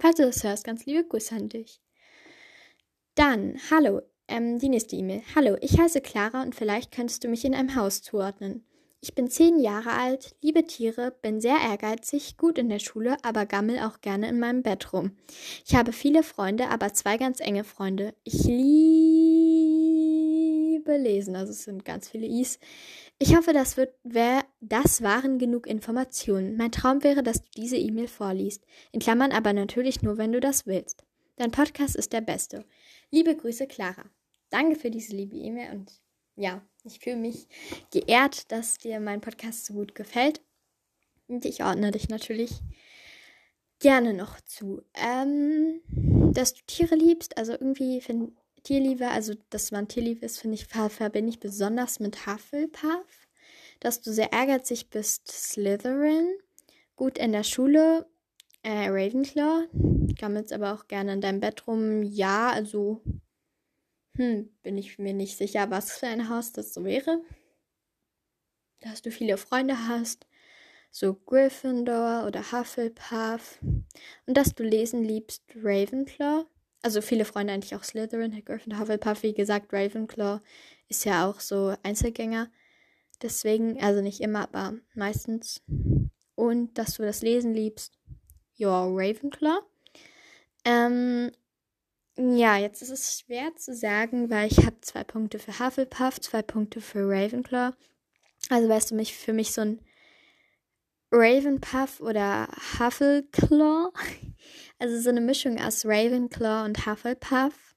falls 0.00 0.16
du 0.16 0.24
das 0.24 0.42
hörst, 0.42 0.64
ganz 0.64 0.86
liebe 0.86 1.04
Grüße 1.04 1.36
an 1.36 1.50
dich. 1.50 1.80
Dann, 3.14 3.60
hallo, 3.70 4.02
ähm, 4.26 4.58
die 4.58 4.70
nächste 4.70 4.96
E-Mail. 4.96 5.22
Hallo, 5.36 5.56
ich 5.60 5.78
heiße 5.78 6.00
Clara 6.00 6.42
und 6.42 6.56
vielleicht 6.56 6.90
könntest 6.90 7.22
du 7.22 7.28
mich 7.28 7.44
in 7.44 7.54
einem 7.54 7.76
Haus 7.76 8.02
zuordnen. 8.02 8.66
Ich 9.04 9.16
bin 9.16 9.28
zehn 9.28 9.58
Jahre 9.58 9.94
alt, 9.94 10.36
liebe 10.42 10.64
Tiere, 10.64 11.10
bin 11.22 11.40
sehr 11.40 11.56
ehrgeizig, 11.56 12.36
gut 12.36 12.56
in 12.56 12.68
der 12.68 12.78
Schule, 12.78 13.16
aber 13.24 13.46
gammel 13.46 13.80
auch 13.80 14.00
gerne 14.00 14.28
in 14.28 14.38
meinem 14.38 14.62
Bett 14.62 14.92
rum. 14.92 15.16
Ich 15.66 15.74
habe 15.74 15.92
viele 15.92 16.22
Freunde, 16.22 16.68
aber 16.68 16.94
zwei 16.94 17.16
ganz 17.16 17.40
enge 17.40 17.64
Freunde. 17.64 18.14
Ich 18.22 18.44
liebe 18.44 18.62
Lesen, 20.96 21.34
also 21.34 21.50
es 21.50 21.64
sind 21.64 21.84
ganz 21.84 22.10
viele 22.10 22.28
Is. 22.28 22.60
Ich 23.18 23.36
hoffe, 23.36 23.52
das 23.52 23.76
wird, 23.76 23.92
wär, 24.04 24.44
das 24.60 25.02
waren 25.02 25.40
genug 25.40 25.66
Informationen. 25.66 26.56
Mein 26.56 26.70
Traum 26.70 27.02
wäre, 27.02 27.24
dass 27.24 27.42
du 27.42 27.50
diese 27.56 27.78
E-Mail 27.78 28.06
vorliest. 28.06 28.64
In 28.92 29.00
Klammern 29.00 29.32
aber 29.32 29.52
natürlich 29.52 30.02
nur, 30.02 30.16
wenn 30.16 30.30
du 30.30 30.38
das 30.38 30.64
willst. 30.64 31.02
Dein 31.34 31.50
Podcast 31.50 31.96
ist 31.96 32.12
der 32.12 32.20
beste. 32.20 32.64
Liebe 33.10 33.34
Grüße, 33.34 33.66
Clara. 33.66 34.04
Danke 34.50 34.76
für 34.76 34.92
diese 34.92 35.16
liebe 35.16 35.34
E-Mail 35.34 35.72
und 35.72 36.01
ja, 36.36 36.62
ich 36.84 36.98
fühle 37.00 37.16
mich 37.16 37.46
geehrt, 37.90 38.50
dass 38.50 38.78
dir 38.78 39.00
mein 39.00 39.20
Podcast 39.20 39.66
so 39.66 39.74
gut 39.74 39.94
gefällt. 39.94 40.40
Und 41.28 41.44
ich 41.44 41.62
ordne 41.62 41.90
dich 41.90 42.08
natürlich 42.08 42.60
gerne 43.78 44.14
noch 44.14 44.40
zu. 44.40 44.82
Ähm, 44.94 45.80
dass 46.32 46.54
du 46.54 46.60
Tiere 46.66 46.94
liebst, 46.94 47.36
also 47.36 47.52
irgendwie 47.52 48.00
finde 48.00 48.32
Tierliebe, 48.62 49.08
also 49.08 49.34
dass 49.50 49.72
man 49.72 49.88
tierlieb 49.88 50.22
ist, 50.22 50.40
finde 50.40 50.54
ich, 50.54 50.66
verbinde 50.66 51.30
ich 51.30 51.40
besonders 51.40 52.00
mit 52.00 52.26
Hufflepuff. 52.26 53.28
Dass 53.80 54.00
du 54.00 54.12
sehr 54.12 54.32
ehrgeizig 54.32 54.90
bist, 54.90 55.28
Slytherin. 55.28 56.28
Gut 56.94 57.18
in 57.18 57.32
der 57.32 57.42
Schule, 57.42 58.06
äh, 58.62 58.88
Ravenclaw. 58.88 59.66
Gammelst 60.16 60.52
aber 60.52 60.74
auch 60.74 60.86
gerne 60.86 61.14
in 61.14 61.20
deinem 61.20 61.40
Bett 61.40 61.66
rum. 61.66 62.02
Ja, 62.04 62.50
also 62.50 63.02
hm, 64.16 64.50
bin 64.62 64.76
ich 64.76 64.98
mir 64.98 65.14
nicht 65.14 65.36
sicher, 65.36 65.70
was 65.70 65.92
für 65.92 66.06
ein 66.06 66.28
Haus 66.28 66.52
das 66.52 66.74
so 66.74 66.84
wäre. 66.84 67.20
Dass 68.80 69.00
du 69.00 69.10
viele 69.10 69.36
Freunde 69.36 69.88
hast, 69.88 70.26
so 70.90 71.14
Gryffindor 71.14 72.26
oder 72.26 72.52
Hufflepuff. 72.52 73.58
Und 74.26 74.36
dass 74.36 74.54
du 74.54 74.62
lesen 74.62 75.02
liebst, 75.02 75.42
Ravenclaw. 75.56 76.44
Also 76.82 77.00
viele 77.00 77.24
Freunde 77.24 77.52
eigentlich 77.52 77.74
auch 77.74 77.84
Slytherin, 77.84 78.44
Gryffindor, 78.44 78.80
Hufflepuff. 78.80 79.22
Wie 79.22 79.34
gesagt, 79.34 79.72
Ravenclaw 79.72 80.40
ist 80.88 81.04
ja 81.04 81.28
auch 81.28 81.40
so 81.40 81.74
Einzelgänger. 81.82 82.50
Deswegen, 83.22 83.82
also 83.82 84.02
nicht 84.02 84.20
immer, 84.20 84.42
aber 84.42 84.74
meistens. 84.94 85.62
Und 86.34 86.76
dass 86.76 86.94
du 86.94 87.04
das 87.04 87.22
Lesen 87.22 87.54
liebst. 87.54 87.98
Ja, 88.54 88.84
Ravenclaw. 88.84 89.60
Ähm, 90.64 91.30
ja, 92.16 92.58
jetzt 92.58 92.82
ist 92.82 92.90
es 92.90 93.20
schwer 93.20 93.54
zu 93.56 93.74
sagen, 93.74 94.28
weil 94.28 94.50
ich 94.50 94.58
habe 94.66 94.80
zwei 94.82 95.02
Punkte 95.02 95.38
für 95.38 95.58
Hufflepuff, 95.58 96.20
zwei 96.20 96.42
Punkte 96.42 96.80
für 96.80 97.08
Ravenclaw. 97.08 97.74
Also 98.50 98.68
weißt 98.68 98.90
du 98.90 98.94
mich 98.96 99.16
für 99.16 99.32
mich 99.32 99.52
so 99.52 99.62
ein 99.62 99.80
Ravenpuff 101.10 102.00
oder 102.00 102.48
Huffleclaw. 102.78 103.90
Also 104.78 105.00
so 105.00 105.10
eine 105.10 105.20
Mischung 105.20 105.60
aus 105.60 105.84
Ravenclaw 105.84 106.64
und 106.64 106.86
Hufflepuff. 106.86 107.76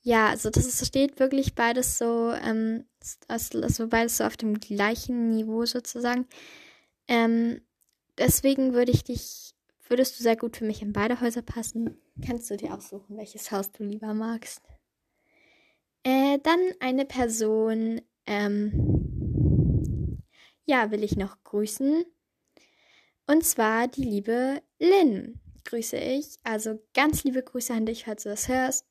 Ja, 0.00 0.28
also 0.28 0.48
das 0.48 0.64
ist, 0.64 0.86
steht 0.86 1.20
wirklich 1.20 1.54
beides 1.54 1.98
so, 1.98 2.32
ähm, 2.32 2.86
also 3.28 3.88
beides 3.88 4.16
so 4.16 4.24
auf 4.24 4.38
dem 4.38 4.58
gleichen 4.58 5.28
Niveau 5.28 5.66
sozusagen. 5.66 6.26
Ähm, 7.06 7.60
deswegen 8.16 8.72
würde 8.72 8.92
ich 8.92 9.04
dich, 9.04 9.54
würdest 9.88 10.18
du 10.18 10.22
sehr 10.22 10.36
gut 10.36 10.56
für 10.56 10.64
mich 10.64 10.80
in 10.80 10.94
beide 10.94 11.20
Häuser 11.20 11.42
passen. 11.42 12.00
Kannst 12.24 12.50
du 12.50 12.56
dir 12.56 12.72
aussuchen, 12.74 13.16
welches 13.16 13.50
Haus 13.50 13.72
du 13.72 13.84
lieber 13.84 14.14
magst. 14.14 14.62
Äh, 16.02 16.38
dann 16.42 16.60
eine 16.80 17.04
Person, 17.04 18.00
ähm, 18.26 20.22
ja, 20.64 20.90
will 20.90 21.02
ich 21.02 21.16
noch 21.16 21.42
grüßen. 21.44 22.04
Und 23.26 23.44
zwar 23.44 23.88
die 23.88 24.04
liebe 24.04 24.62
Lynn. 24.78 25.40
Grüße 25.64 25.96
ich. 25.96 26.38
Also 26.44 26.80
ganz 26.94 27.24
liebe 27.24 27.42
Grüße 27.42 27.74
an 27.74 27.86
dich, 27.86 28.04
falls 28.04 28.22
du 28.22 28.28
das 28.28 28.48
hörst. 28.48 28.86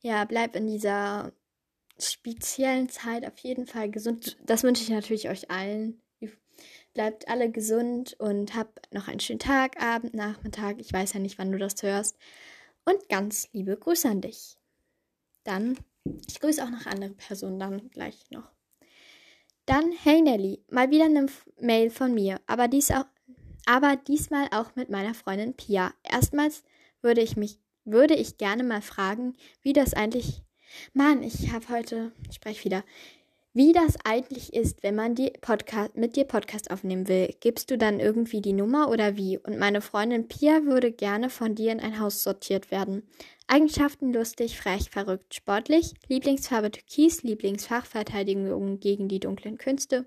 Ja, 0.00 0.24
bleib 0.24 0.54
in 0.54 0.66
dieser 0.68 1.32
speziellen 1.98 2.88
Zeit 2.88 3.26
auf 3.26 3.38
jeden 3.38 3.66
Fall 3.66 3.90
gesund. 3.90 4.38
Das 4.44 4.62
wünsche 4.62 4.82
ich 4.82 4.90
natürlich 4.90 5.28
euch 5.28 5.50
allen. 5.50 6.00
Bleibt 6.94 7.28
alle 7.28 7.50
gesund 7.50 8.14
und 8.18 8.54
habt 8.54 8.92
noch 8.92 9.08
einen 9.08 9.20
schönen 9.20 9.38
Tag, 9.38 9.80
Abend, 9.82 10.14
Nachmittag. 10.14 10.80
Ich 10.80 10.92
weiß 10.92 11.12
ja 11.14 11.20
nicht, 11.20 11.38
wann 11.38 11.52
du 11.52 11.58
das 11.58 11.82
hörst. 11.82 12.16
Und 12.90 13.08
ganz 13.08 13.48
liebe 13.52 13.76
Grüße 13.76 14.08
an 14.08 14.20
dich. 14.20 14.56
Dann, 15.44 15.78
ich 16.26 16.40
grüße 16.40 16.62
auch 16.64 16.70
noch 16.70 16.86
andere 16.86 17.10
Personen 17.10 17.60
dann 17.60 17.88
gleich 17.90 18.28
noch. 18.30 18.50
Dann, 19.64 19.92
hey 19.92 20.20
Nelly, 20.20 20.64
mal 20.70 20.90
wieder 20.90 21.04
eine 21.04 21.26
Mail 21.60 21.90
von 21.90 22.14
mir, 22.14 22.40
aber 22.48 22.66
dies 22.66 22.90
auch, 22.90 23.04
aber 23.64 23.94
diesmal 23.94 24.48
auch 24.50 24.74
mit 24.74 24.90
meiner 24.90 25.14
Freundin 25.14 25.54
Pia. 25.54 25.94
Erstmals 26.02 26.64
würde 27.00 27.20
ich 27.20 27.36
mich, 27.36 27.60
würde 27.84 28.14
ich 28.14 28.38
gerne 28.38 28.64
mal 28.64 28.82
fragen, 28.82 29.36
wie 29.62 29.72
das 29.72 29.94
eigentlich, 29.94 30.42
Mann, 30.92 31.22
ich 31.22 31.52
habe 31.52 31.68
heute, 31.68 32.10
ich 32.28 32.36
spreche 32.36 32.64
wieder, 32.64 32.82
wie 33.52 33.72
das 33.72 33.96
eigentlich 34.04 34.52
ist, 34.54 34.82
wenn 34.82 34.94
man 34.94 35.16
die 35.16 35.32
Podcast, 35.40 35.96
mit 35.96 36.14
dir 36.14 36.24
Podcast 36.24 36.70
aufnehmen 36.70 37.08
will. 37.08 37.34
Gibst 37.40 37.70
du 37.70 37.76
dann 37.76 37.98
irgendwie 37.98 38.40
die 38.40 38.52
Nummer 38.52 38.88
oder 38.90 39.16
wie? 39.16 39.38
Und 39.38 39.58
meine 39.58 39.80
Freundin 39.80 40.28
Pia 40.28 40.64
würde 40.64 40.92
gerne 40.92 41.30
von 41.30 41.56
dir 41.56 41.72
in 41.72 41.80
ein 41.80 41.98
Haus 41.98 42.22
sortiert 42.22 42.70
werden. 42.70 43.02
Eigenschaften 43.48 44.12
lustig, 44.12 44.56
frech, 44.56 44.90
verrückt, 44.90 45.34
sportlich, 45.34 45.94
Lieblingsfarbe 46.06 46.70
Türkis, 46.70 47.24
Lieblingsfach 47.24 47.84
Verteidigung 47.84 48.78
gegen 48.78 49.08
die 49.08 49.18
dunklen 49.18 49.58
Künste, 49.58 50.06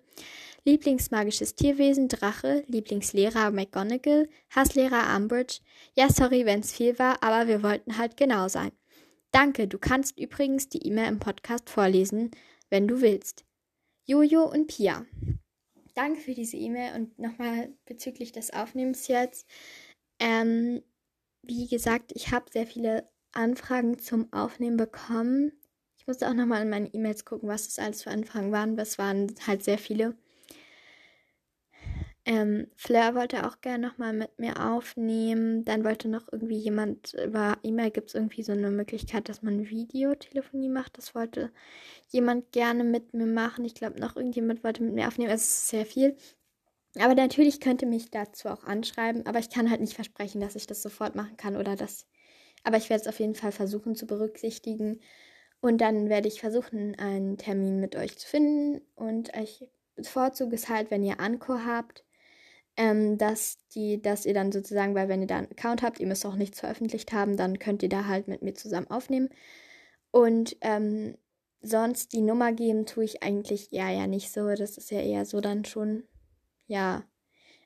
Lieblingsmagisches 0.63 1.55
Tierwesen 1.55 2.07
Drache, 2.07 2.63
Lieblingslehrer 2.67 3.51
McGonagall, 3.51 4.29
Hasslehrer 4.51 5.13
Umbridge. 5.17 5.59
Ja, 5.93 6.09
sorry, 6.09 6.45
wenn's 6.45 6.71
viel 6.71 6.97
war, 6.97 7.21
aber 7.21 7.49
wir 7.49 7.61
wollten 7.61 7.97
halt 7.97 8.15
genau 8.15 8.47
sein. 8.47 8.71
Danke, 9.31 9.67
du 9.67 9.77
kannst 9.77 10.17
übrigens 10.17 10.69
die 10.69 10.87
E-Mail 10.87 11.09
im 11.09 11.19
Podcast 11.19 11.69
vorlesen 11.69 12.31
wenn 12.73 12.87
du 12.87 13.01
willst. 13.01 13.45
Jojo 14.05 14.51
und 14.51 14.65
Pia. 14.65 15.05
Danke 15.93 16.19
für 16.19 16.33
diese 16.33 16.57
E-Mail 16.57 16.95
und 16.95 17.19
nochmal 17.19 17.71
bezüglich 17.85 18.31
des 18.31 18.51
Aufnehmens 18.51 19.07
jetzt. 19.07 19.47
Ähm, 20.19 20.81
wie 21.43 21.67
gesagt, 21.67 22.13
ich 22.15 22.31
habe 22.31 22.49
sehr 22.51 22.65
viele 22.65 23.07
Anfragen 23.31 23.99
zum 23.99 24.33
Aufnehmen 24.33 24.77
bekommen. 24.77 25.51
Ich 25.99 26.07
musste 26.07 26.27
auch 26.27 26.33
nochmal 26.33 26.63
in 26.63 26.69
meine 26.71 26.91
E-Mails 26.91 27.25
gucken, 27.25 27.47
was 27.47 27.67
das 27.67 27.77
alles 27.77 28.01
für 28.01 28.09
Anfragen 28.09 28.51
waren. 28.51 28.75
Das 28.75 28.97
waren 28.97 29.35
halt 29.45 29.63
sehr 29.63 29.77
viele. 29.77 30.17
Ähm, 32.25 32.67
Fleur 32.77 33.15
wollte 33.15 33.45
auch 33.45 33.59
gerne 33.59 33.85
nochmal 33.87 34.13
mit 34.13 34.39
mir 34.39 34.65
aufnehmen. 34.65 35.65
Dann 35.65 35.83
wollte 35.83 36.07
noch 36.07 36.31
irgendwie 36.31 36.57
jemand, 36.57 37.13
über 37.15 37.57
E-Mail 37.63 37.91
gibt 37.91 38.09
es 38.09 38.15
irgendwie 38.15 38.43
so 38.43 38.53
eine 38.53 38.71
Möglichkeit, 38.71 39.27
dass 39.27 39.41
man 39.41 39.69
Videotelefonie 39.69 40.69
macht. 40.69 40.97
Das 40.97 41.15
wollte 41.15 41.51
jemand 42.09 42.53
gerne 42.53 42.85
mit 42.85 43.13
mir 43.13 43.25
machen. 43.25 43.65
Ich 43.65 43.75
glaube, 43.75 43.99
noch 43.99 44.15
irgendjemand 44.15 44.63
wollte 44.63 44.83
mit 44.83 44.93
mir 44.93 45.07
aufnehmen. 45.07 45.31
Es 45.31 45.43
ist 45.43 45.67
sehr 45.69 45.85
viel. 45.85 46.15
Aber 46.97 47.15
natürlich 47.15 47.59
könnte 47.59 47.85
mich 47.85 48.09
dazu 48.09 48.47
auch 48.47 48.63
anschreiben. 48.63 49.25
Aber 49.25 49.39
ich 49.39 49.49
kann 49.49 49.69
halt 49.69 49.81
nicht 49.81 49.95
versprechen, 49.95 50.39
dass 50.39 50.55
ich 50.55 50.67
das 50.67 50.81
sofort 50.81 51.15
machen 51.15 51.35
kann 51.35 51.57
oder 51.57 51.75
das. 51.75 52.07
Aber 52.63 52.77
ich 52.77 52.89
werde 52.89 53.01
es 53.01 53.07
auf 53.07 53.19
jeden 53.19 53.35
Fall 53.35 53.51
versuchen 53.51 53.95
zu 53.95 54.07
berücksichtigen. 54.07 55.01
Und 55.59 55.81
dann 55.81 56.07
werde 56.07 56.29
ich 56.29 56.39
versuchen, 56.39 56.97
einen 56.97 57.37
Termin 57.37 57.81
mit 57.81 57.97
euch 57.97 58.17
zu 58.17 58.27
finden. 58.27 58.81
Und 58.95 59.35
ich 59.35 59.67
bevorzuge 59.95 60.55
es 60.55 60.69
halt, 60.69 60.89
wenn 60.89 61.03
ihr 61.03 61.19
Anchor 61.19 61.65
habt 61.65 62.05
ähm, 62.77 63.17
dass 63.17 63.57
die, 63.75 64.01
dass 64.01 64.25
ihr 64.25 64.33
dann 64.33 64.51
sozusagen, 64.51 64.95
weil 64.95 65.09
wenn 65.09 65.21
ihr 65.21 65.27
da 65.27 65.37
einen 65.37 65.51
Account 65.51 65.81
habt, 65.83 65.99
ihr 65.99 66.07
müsst 66.07 66.25
auch 66.25 66.35
nichts 66.35 66.59
veröffentlicht 66.59 67.13
haben, 67.13 67.37
dann 67.37 67.59
könnt 67.59 67.83
ihr 67.83 67.89
da 67.89 68.07
halt 68.07 68.27
mit 68.27 68.41
mir 68.41 68.53
zusammen 68.55 68.89
aufnehmen. 68.89 69.29
Und 70.11 70.57
ähm, 70.61 71.17
sonst 71.61 72.13
die 72.13 72.21
Nummer 72.21 72.51
geben 72.53 72.85
tue 72.85 73.05
ich 73.05 73.23
eigentlich 73.23 73.69
ja 73.71 73.89
ja 73.91 74.07
nicht 74.07 74.31
so. 74.31 74.49
Das 74.55 74.77
ist 74.77 74.91
ja 74.91 75.01
eher 75.01 75.25
so 75.25 75.41
dann 75.41 75.65
schon, 75.65 76.03
ja, 76.67 77.03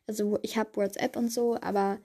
also 0.07 0.39
ich 0.41 0.57
habe 0.57 0.75
WhatsApp 0.75 1.17
und 1.17 1.31
so, 1.31 1.57
aber 1.61 1.99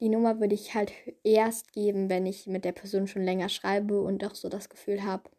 die 0.00 0.08
Nummer 0.08 0.40
würde 0.40 0.54
ich 0.54 0.74
halt 0.74 0.92
erst 1.22 1.72
geben, 1.72 2.08
wenn 2.10 2.26
ich 2.26 2.46
mit 2.46 2.64
der 2.64 2.72
Person 2.72 3.06
schon 3.06 3.22
länger 3.22 3.48
schreibe 3.48 4.00
und 4.00 4.24
auch 4.24 4.34
so 4.34 4.48
das 4.48 4.68
Gefühl 4.68 5.04
habe, 5.04 5.30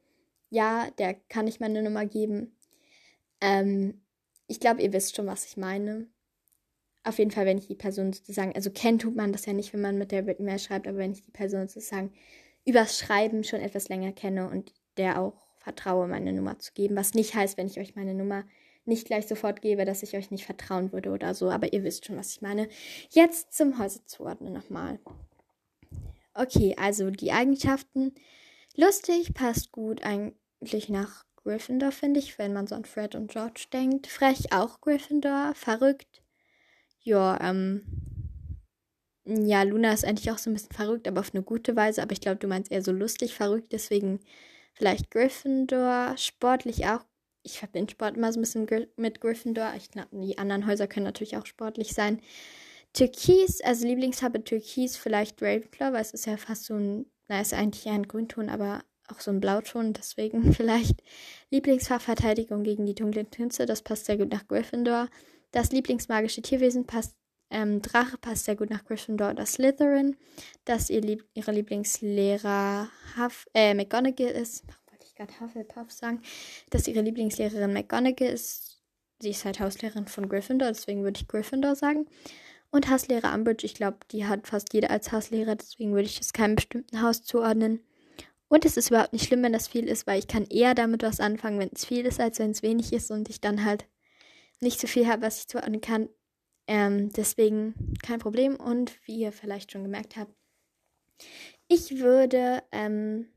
ja, 0.49 0.89
der 0.97 1.15
kann 1.15 1.47
ich 1.47 1.59
meine 1.59 1.83
Nummer 1.83 2.05
geben. 2.05 2.55
Ähm, 3.41 4.01
ich 4.47 4.59
glaube, 4.59 4.81
ihr 4.81 4.93
wisst 4.93 5.15
schon, 5.15 5.27
was 5.27 5.45
ich 5.45 5.57
meine 5.57 6.07
auf 7.05 7.19
jeden 7.19 7.31
Fall, 7.31 7.45
wenn 7.45 7.59
ich 7.59 7.67
die 7.67 7.75
Person 7.75 8.11
sozusagen, 8.11 8.53
also 8.55 8.71
kennen 8.71 8.99
tut 8.99 9.15
man 9.15 9.31
das 9.31 9.45
ja 9.45 9.53
nicht, 9.53 9.71
wenn 9.73 9.81
man 9.81 9.97
mit 9.97 10.11
der 10.11 10.27
E-Mail 10.39 10.59
schreibt, 10.59 10.87
aber 10.87 10.97
wenn 10.97 11.11
ich 11.11 11.21
die 11.21 11.31
Person 11.31 11.67
sozusagen 11.67 12.11
übers 12.65 12.97
Schreiben 12.97 13.43
schon 13.43 13.61
etwas 13.61 13.89
länger 13.89 14.11
kenne 14.11 14.49
und 14.49 14.73
der 14.97 15.21
auch 15.21 15.45
vertraue, 15.59 16.07
meine 16.07 16.33
Nummer 16.33 16.57
zu 16.57 16.73
geben, 16.73 16.95
was 16.95 17.13
nicht 17.13 17.35
heißt, 17.35 17.57
wenn 17.57 17.67
ich 17.67 17.79
euch 17.79 17.95
meine 17.95 18.15
Nummer 18.15 18.43
nicht 18.85 19.05
gleich 19.05 19.27
sofort 19.27 19.61
gebe, 19.61 19.85
dass 19.85 20.03
ich 20.03 20.15
euch 20.15 20.31
nicht 20.31 20.45
vertrauen 20.45 20.91
würde 20.91 21.11
oder 21.11 21.33
so, 21.35 21.49
aber 21.49 21.73
ihr 21.73 21.83
wisst 21.83 22.05
schon, 22.05 22.17
was 22.17 22.33
ich 22.33 22.41
meine. 22.41 22.67
Jetzt 23.09 23.53
zum 23.53 23.79
Häuser 23.79 24.05
zuordnen 24.05 24.53
nochmal. 24.53 24.99
Okay, 26.33 26.75
also 26.77 27.11
die 27.11 27.31
Eigenschaften. 27.31 28.13
Lustig 28.75 29.33
passt 29.33 29.71
gut 29.71 30.03
eigentlich 30.03 30.89
nach 30.89 31.23
Gryffindor, 31.35 31.91
finde 31.91 32.19
ich, 32.19 32.37
wenn 32.37 32.53
man 32.53 32.67
so 32.67 32.75
an 32.75 32.85
Fred 32.85 33.15
und 33.15 33.31
George 33.31 33.67
denkt. 33.71 34.07
Frech 34.07 34.51
auch 34.51 34.81
Gryffindor. 34.81 35.53
Verrückt 35.55 36.24
ja, 37.05 37.39
ähm, 37.41 37.81
ja, 39.25 39.63
Luna 39.63 39.93
ist 39.93 40.05
eigentlich 40.05 40.29
auch 40.31 40.37
so 40.37 40.49
ein 40.49 40.53
bisschen 40.53 40.71
verrückt, 40.71 41.07
aber 41.07 41.21
auf 41.21 41.33
eine 41.33 41.43
gute 41.43 41.75
Weise. 41.75 42.01
Aber 42.01 42.11
ich 42.11 42.21
glaube, 42.21 42.37
du 42.37 42.47
meinst 42.47 42.71
eher 42.71 42.81
so 42.81 42.91
lustig 42.91 43.33
verrückt, 43.33 43.71
deswegen 43.71 44.19
vielleicht 44.73 45.11
Gryffindor, 45.11 46.15
sportlich 46.17 46.85
auch. 46.87 47.05
Ich 47.43 47.59
verbinde 47.59 47.91
Sport 47.91 48.17
immer 48.17 48.33
so 48.33 48.39
ein 48.39 48.43
bisschen 48.43 48.67
mit 48.97 49.21
Gryffindor. 49.21 49.73
Ich 49.77 49.89
die 50.11 50.37
anderen 50.37 50.67
Häuser 50.67 50.87
können 50.87 51.05
natürlich 51.05 51.37
auch 51.37 51.45
sportlich 51.45 51.93
sein. 51.93 52.21
Türkis, 52.93 53.61
also 53.61 53.87
Lieblingsfarbe 53.87 54.43
Türkis, 54.43 54.97
vielleicht 54.97 55.41
Ravenclaw, 55.41 55.93
weil 55.93 56.01
es 56.01 56.13
ist 56.13 56.25
ja 56.25 56.37
fast 56.37 56.65
so 56.65 56.75
ein, 56.75 57.05
na, 57.27 57.41
ist 57.41 57.53
eigentlich 57.53 57.85
eher 57.85 57.93
ein 57.93 58.07
Grünton, 58.07 58.49
aber 58.49 58.83
auch 59.09 59.19
so 59.19 59.31
ein 59.31 59.41
Blauton, 59.41 59.93
deswegen 59.93 60.53
vielleicht 60.53 61.03
Lieblingsfachverteidigung 61.51 62.63
gegen 62.63 62.85
die 62.85 62.95
dunklen 62.95 63.29
Künste, 63.29 63.65
das 63.65 63.81
passt 63.83 64.05
sehr 64.05 64.17
gut 64.17 64.31
nach 64.31 64.47
Gryffindor. 64.47 65.09
Das 65.55 65.71
Lieblingsmagische 65.71 66.41
Tierwesen 66.41 66.85
passt, 66.85 67.15
ähm, 67.49 67.81
Drache 67.81 68.17
passt 68.17 68.43
sehr 68.43 68.57
gut 68.57 68.69
nach 68.69 68.83
Gryffindor 68.83 69.29
oder 69.31 69.45
Slytherin. 69.45 70.17
Dass 70.65 70.89
ihr 70.89 70.99
Lieb 70.99 71.23
ihre 71.33 71.53
Lieblingslehrer 71.53 72.89
Huff, 73.17 73.47
äh, 73.53 73.73
McGonagall 73.73 74.31
ist. 74.31 74.65
Warum 74.67 74.81
wollte 74.91 75.05
ich 75.05 75.15
gerade 75.15 75.39
Hufflepuff 75.39 75.91
sagen? 75.91 76.21
Dass 76.71 76.89
ihre 76.89 76.99
Lieblingslehrerin 76.99 77.71
McGonagall 77.71 78.33
ist. 78.33 78.81
Sie 79.19 79.29
ist 79.29 79.45
halt 79.45 79.61
Hauslehrerin 79.61 80.07
von 80.07 80.27
Gryffindor, 80.27 80.67
deswegen 80.67 81.03
würde 81.03 81.21
ich 81.21 81.27
Gryffindor 81.29 81.75
sagen. 81.75 82.05
Und 82.69 82.89
Hauslehrer 82.89 83.33
Umbridge, 83.33 83.65
ich 83.65 83.75
glaube, 83.75 83.99
die 84.11 84.25
hat 84.25 84.47
fast 84.47 84.73
jeder 84.73 84.91
als 84.91 85.13
Hauslehrer, 85.13 85.55
deswegen 85.55 85.93
würde 85.93 86.07
ich 86.07 86.17
das 86.17 86.33
keinem 86.33 86.55
bestimmten 86.55 87.01
Haus 87.01 87.23
zuordnen. 87.23 87.79
Und 88.49 88.65
es 88.65 88.75
ist 88.75 88.89
überhaupt 88.89 89.13
nicht 89.13 89.25
schlimm, 89.25 89.41
wenn 89.43 89.53
das 89.53 89.69
viel 89.69 89.87
ist, 89.87 90.05
weil 90.05 90.19
ich 90.19 90.27
kann 90.27 90.43
eher 90.47 90.75
damit 90.75 91.01
was 91.01 91.21
anfangen, 91.21 91.59
wenn 91.59 91.69
es 91.73 91.85
viel 91.85 92.05
ist, 92.05 92.19
als 92.19 92.39
wenn 92.39 92.51
es 92.51 92.61
wenig 92.61 92.91
ist 92.91 93.09
und 93.09 93.29
ich 93.29 93.39
dann 93.39 93.63
halt 93.63 93.85
nicht 94.61 94.79
so 94.79 94.87
viel 94.87 95.07
habe, 95.07 95.23
was 95.23 95.39
ich 95.39 95.47
zuordnen 95.47 95.81
kann. 95.81 96.09
Ähm, 96.67 97.11
deswegen 97.13 97.93
kein 98.03 98.19
Problem. 98.19 98.55
Und 98.55 98.93
wie 99.05 99.17
ihr 99.19 99.31
vielleicht 99.31 99.71
schon 99.71 99.83
gemerkt 99.83 100.15
habt, 100.17 100.33
ich 101.67 101.99
würde 101.99 102.63
ähm, 102.71 103.27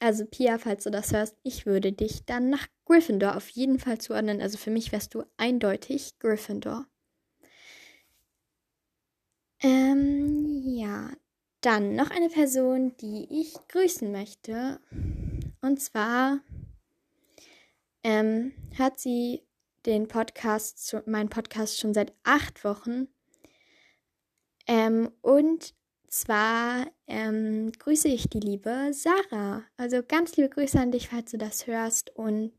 also 0.00 0.24
Pia, 0.26 0.58
falls 0.58 0.84
du 0.84 0.90
das 0.90 1.12
hörst, 1.12 1.36
ich 1.42 1.66
würde 1.66 1.92
dich 1.92 2.24
dann 2.24 2.50
nach 2.50 2.66
Gryffindor 2.86 3.36
auf 3.36 3.48
jeden 3.50 3.78
Fall 3.78 3.98
zuordnen. 3.98 4.40
Also 4.40 4.58
für 4.58 4.70
mich 4.70 4.92
wärst 4.92 5.14
du 5.14 5.24
eindeutig 5.36 6.18
Gryffindor. 6.18 6.86
Ähm, 9.62 10.62
ja, 10.64 11.10
dann 11.60 11.94
noch 11.96 12.10
eine 12.10 12.28
Person, 12.28 12.94
die 12.98 13.26
ich 13.30 13.54
grüßen 13.68 14.10
möchte. 14.12 14.80
Und 15.62 15.80
zwar 15.80 16.40
ähm, 18.02 18.52
hört 18.74 18.98
sie 18.98 19.46
den 19.86 20.08
Podcast, 20.08 20.96
meinen 21.06 21.28
Podcast 21.28 21.78
schon 21.78 21.94
seit 21.94 22.12
acht 22.22 22.64
Wochen. 22.64 23.08
Ähm, 24.66 25.10
und 25.20 25.74
zwar 26.08 26.86
ähm, 27.06 27.72
grüße 27.72 28.08
ich 28.08 28.28
die 28.28 28.40
liebe 28.40 28.92
Sarah. 28.92 29.64
Also 29.76 30.02
ganz 30.06 30.36
liebe 30.36 30.48
Grüße 30.48 30.78
an 30.78 30.92
dich, 30.92 31.08
falls 31.08 31.30
du 31.30 31.38
das 31.38 31.66
hörst. 31.66 32.14
Und 32.16 32.52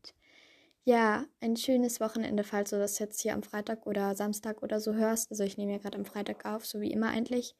ja, 0.84 1.24
ein 1.40 1.56
schönes 1.56 2.00
Wochenende, 2.00 2.44
falls 2.44 2.70
du 2.70 2.78
das 2.78 2.98
jetzt 2.98 3.20
hier 3.20 3.34
am 3.34 3.42
Freitag 3.42 3.86
oder 3.86 4.14
Samstag 4.14 4.62
oder 4.62 4.78
so 4.78 4.94
hörst. 4.94 5.30
Also 5.30 5.42
ich 5.42 5.56
nehme 5.56 5.72
ja 5.72 5.78
gerade 5.78 5.98
am 5.98 6.04
Freitag 6.04 6.44
auf, 6.44 6.64
so 6.64 6.80
wie 6.80 6.92
immer 6.92 7.08
eigentlich. 7.08 7.56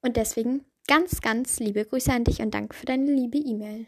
Und 0.00 0.16
deswegen 0.16 0.64
ganz, 0.88 1.20
ganz 1.20 1.60
liebe 1.60 1.84
Grüße 1.84 2.12
an 2.12 2.24
dich 2.24 2.40
und 2.40 2.52
danke 2.52 2.74
für 2.74 2.86
deine 2.86 3.12
liebe 3.12 3.38
E-Mail. 3.38 3.86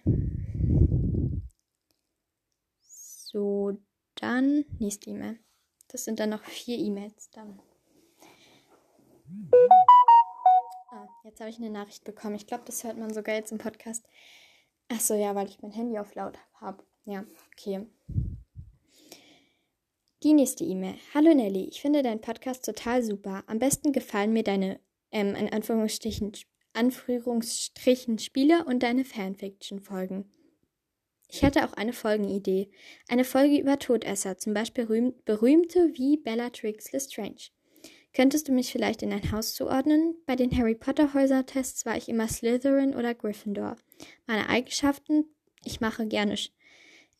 So, 3.33 3.79
dann 4.20 4.64
nächste 4.78 5.11
E-Mail. 5.11 5.38
Das 5.88 6.04
sind 6.04 6.20
dann 6.20 6.30
noch 6.30 6.44
vier 6.44 6.78
E-Mails 6.78 7.30
dann. 7.30 7.61
Ah, 10.92 11.09
jetzt 11.24 11.40
habe 11.40 11.50
ich 11.50 11.59
eine 11.59 11.70
Nachricht 11.70 12.04
bekommen. 12.04 12.35
Ich 12.35 12.46
glaube, 12.46 12.64
das 12.66 12.85
hört 12.85 12.98
man 12.98 13.12
sogar 13.12 13.35
jetzt 13.35 13.52
im 13.52 13.59
Podcast. 13.59 14.06
Ach 14.88 15.00
so, 15.00 15.14
ja, 15.14 15.35
weil 15.35 15.48
ich 15.48 15.62
mein 15.62 15.72
Handy 15.72 15.98
auf 15.98 16.14
laut 16.14 16.38
habe. 16.54 16.83
Ja, 17.04 17.24
okay. 17.52 17.87
Die 20.22 20.35
nächste 20.35 20.64
E-Mail. 20.64 20.96
Hallo 21.14 21.33
Nelly, 21.33 21.64
ich 21.64 21.80
finde 21.80 22.02
deinen 22.02 22.20
Podcast 22.20 22.64
total 22.64 23.02
super. 23.02 23.42
Am 23.46 23.59
besten 23.59 23.92
gefallen 23.92 24.33
mir 24.33 24.42
deine, 24.42 24.78
ähm, 25.12 25.35
in 25.35 25.50
Anführungsstrichen, 25.50 26.33
Anführungsstrichen 26.74 28.18
Spiele 28.18 28.64
und 28.66 28.83
deine 28.83 29.04
Fanfiction-Folgen. 29.04 30.30
Ich 31.31 31.45
hatte 31.45 31.64
auch 31.64 31.73
eine 31.75 31.93
Folgenidee. 31.93 32.71
Eine 33.09 33.25
Folge 33.25 33.59
über 33.59 33.79
Todesser, 33.79 34.37
zum 34.38 34.53
Beispiel 34.55 35.14
berühmte 35.25 35.90
wie 35.95 36.16
Bellatrix 36.16 36.93
Lestrange. 36.93 37.51
Könntest 38.12 38.49
du 38.49 38.53
mich 38.53 38.73
vielleicht 38.73 39.03
in 39.03 39.12
ein 39.12 39.31
Haus 39.31 39.55
zuordnen? 39.55 40.16
Bei 40.27 40.35
den 40.35 40.57
Harry 40.57 40.75
Potter 40.75 41.14
Häusertests 41.14 41.87
war 41.87 41.97
ich 41.97 42.09
immer 42.09 42.27
Slytherin 42.27 42.97
oder 42.97 43.14
Gryffindor. 43.14 43.77
Meine 44.27 44.49
Eigenschaften? 44.49 45.27
Ich 45.64 45.81
mache 45.81 46.07
gerne 46.07 46.37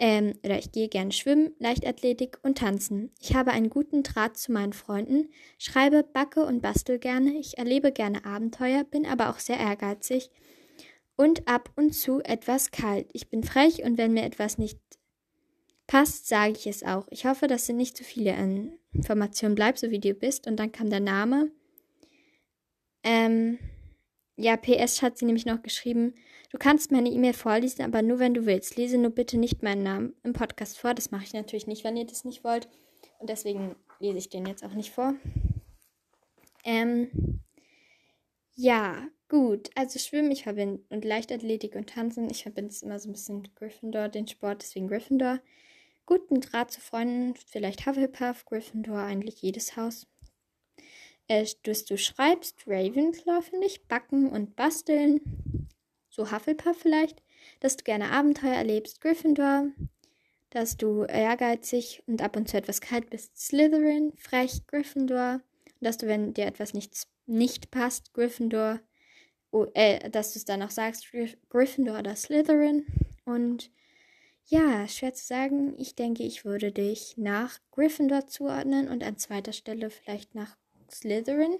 ähm, 0.01 0.33
oder 0.43 0.59
ich 0.59 0.73
gehe 0.73 0.89
gerne 0.89 1.13
schwimmen, 1.13 1.55
Leichtathletik 1.59 2.39
und 2.43 2.59
tanzen. 2.59 3.13
Ich 3.21 3.35
habe 3.35 3.53
einen 3.53 3.71
guten 3.71 4.03
Draht 4.03 4.37
zu 4.37 4.51
meinen 4.51 4.73
Freunden, 4.73 5.29
schreibe, 5.59 6.03
backe 6.03 6.45
und 6.45 6.63
bastel 6.63 6.99
gerne. 6.99 7.39
Ich 7.39 7.59
erlebe 7.59 7.93
gerne 7.93 8.25
Abenteuer, 8.25 8.83
bin 8.83 9.07
aber 9.07 9.31
auch 9.31 9.39
sehr 9.39 9.59
ehrgeizig 9.59 10.31
und 11.21 11.47
ab 11.47 11.71
und 11.77 11.93
zu 11.93 12.23
etwas 12.23 12.71
kalt. 12.71 13.11
Ich 13.13 13.29
bin 13.29 13.45
frech 13.45 13.83
und 13.83 13.99
wenn 13.99 14.15
mir 14.15 14.25
etwas 14.25 14.57
nicht 14.57 14.79
passt, 15.87 16.27
sage 16.27 16.53
ich 16.53 16.67
es 16.67 16.83
auch. 16.83 17.07
Ich 17.11 17.27
hoffe, 17.27 17.47
das 17.47 17.67
sind 17.67 17.77
nicht 17.77 17.95
zu 17.95 18.05
viele 18.05 18.35
Informationen. 18.95 19.55
Bleib 19.55 19.77
so, 19.77 19.91
wie 19.91 19.99
du 19.99 20.15
bist. 20.15 20.47
Und 20.47 20.57
dann 20.57 20.73
kam 20.73 20.89
der 20.89 21.01
Name. 21.01 21.51
Ähm, 23.03 23.59
ja, 24.37 24.57
PS 24.57 25.03
hat 25.03 25.19
sie 25.19 25.27
nämlich 25.27 25.45
noch 25.45 25.61
geschrieben, 25.61 26.15
du 26.53 26.57
kannst 26.57 26.91
meine 26.91 27.11
E-Mail 27.11 27.35
vorlesen, 27.35 27.83
aber 27.83 28.01
nur 28.01 28.19
wenn 28.19 28.33
du 28.33 28.47
willst. 28.47 28.77
Lese 28.77 28.97
nur 28.97 29.11
bitte 29.11 29.37
nicht 29.37 29.63
meinen 29.63 29.83
Namen 29.83 30.15
im 30.23 30.33
Podcast 30.33 30.79
vor. 30.79 30.95
Das 30.95 31.11
mache 31.11 31.25
ich 31.25 31.35
natürlich 31.35 31.67
nicht, 31.67 31.85
wenn 31.85 31.99
ihr 31.99 32.07
das 32.07 32.25
nicht 32.25 32.45
wollt. 32.45 32.67
Und 33.19 33.29
deswegen 33.29 33.77
lese 33.99 34.17
ich 34.17 34.31
den 34.31 34.47
jetzt 34.47 34.65
auch 34.65 34.73
nicht 34.73 34.91
vor. 34.91 35.13
Ähm, 36.65 37.43
ja, 38.55 39.07
gut. 39.31 39.71
Also 39.75 39.99
Schwimmen, 39.99 40.31
ich 40.31 40.43
verbinde 40.43 40.83
und 40.91 41.07
Leichtathletik 41.07 41.75
und 41.75 41.89
Tanzen. 41.89 42.29
Ich 42.31 42.43
verbinde 42.43 42.71
es 42.71 42.83
immer 42.83 42.99
so 42.99 43.09
ein 43.09 43.13
bisschen 43.13 43.41
mit 43.41 43.57
Gryffindor, 43.57 44.11
den 44.11 44.29
Sport, 44.29 44.61
deswegen 44.61 44.89
Gryffindor 44.89 45.41
guten 46.11 46.41
Draht 46.41 46.73
zu 46.73 46.81
Freunden, 46.81 47.37
vielleicht 47.37 47.87
Hufflepuff, 47.87 48.45
Gryffindor, 48.45 48.99
eigentlich 48.99 49.43
jedes 49.43 49.77
Haus. 49.77 50.09
Äh, 51.29 51.47
dass 51.63 51.85
du 51.85 51.97
schreibst, 51.97 52.65
Ravenclaw 52.67 53.43
finde 53.43 53.69
ich, 53.69 53.87
backen 53.87 54.29
und 54.29 54.57
basteln, 54.57 55.21
so 56.09 56.33
Hufflepuff 56.33 56.77
vielleicht, 56.77 57.23
dass 57.61 57.77
du 57.77 57.85
gerne 57.85 58.11
Abenteuer 58.11 58.55
erlebst, 58.55 59.01
Gryffindor, 59.01 59.69
dass 60.51 60.77
du 60.77 61.05
ehrgeizig 61.05 62.03
und 62.09 62.23
ab 62.23 62.35
und 62.35 62.49
zu 62.49 62.57
etwas 62.57 62.81
kalt 62.81 63.09
bist, 63.09 63.39
Slytherin, 63.39 64.13
frech, 64.17 64.67
Gryffindor, 64.67 65.35
und 65.35 65.85
dass 65.87 65.97
du, 65.97 66.09
wenn 66.09 66.35
dir 66.35 66.47
etwas 66.47 66.75
nicht, 66.75 67.07
nicht 67.27 67.71
passt, 67.71 68.13
Gryffindor, 68.15 68.81
oh, 69.51 69.67
äh, 69.75 70.11
dass 70.11 70.33
du 70.33 70.39
es 70.39 70.45
dann 70.45 70.63
auch 70.63 70.71
sagst, 70.71 71.07
Gryffindor 71.49 71.99
oder 71.99 72.17
Slytherin 72.17 72.87
und 73.25 73.71
ja, 74.47 74.89
schwer 74.89 75.15
zu 75.15 75.25
sagen. 75.25 75.75
Ich 75.79 75.95
denke, 75.95 76.25
ich 76.25 76.45
würde 76.45 76.73
dich 76.73 77.17
nach 77.17 77.59
Gryffindor 77.71 78.27
zuordnen 78.27 78.89
und 78.89 79.05
an 79.05 79.17
zweiter 79.17 79.53
Stelle 79.53 79.91
vielleicht 79.91 80.35
nach 80.35 80.57
Slytherin, 80.91 81.59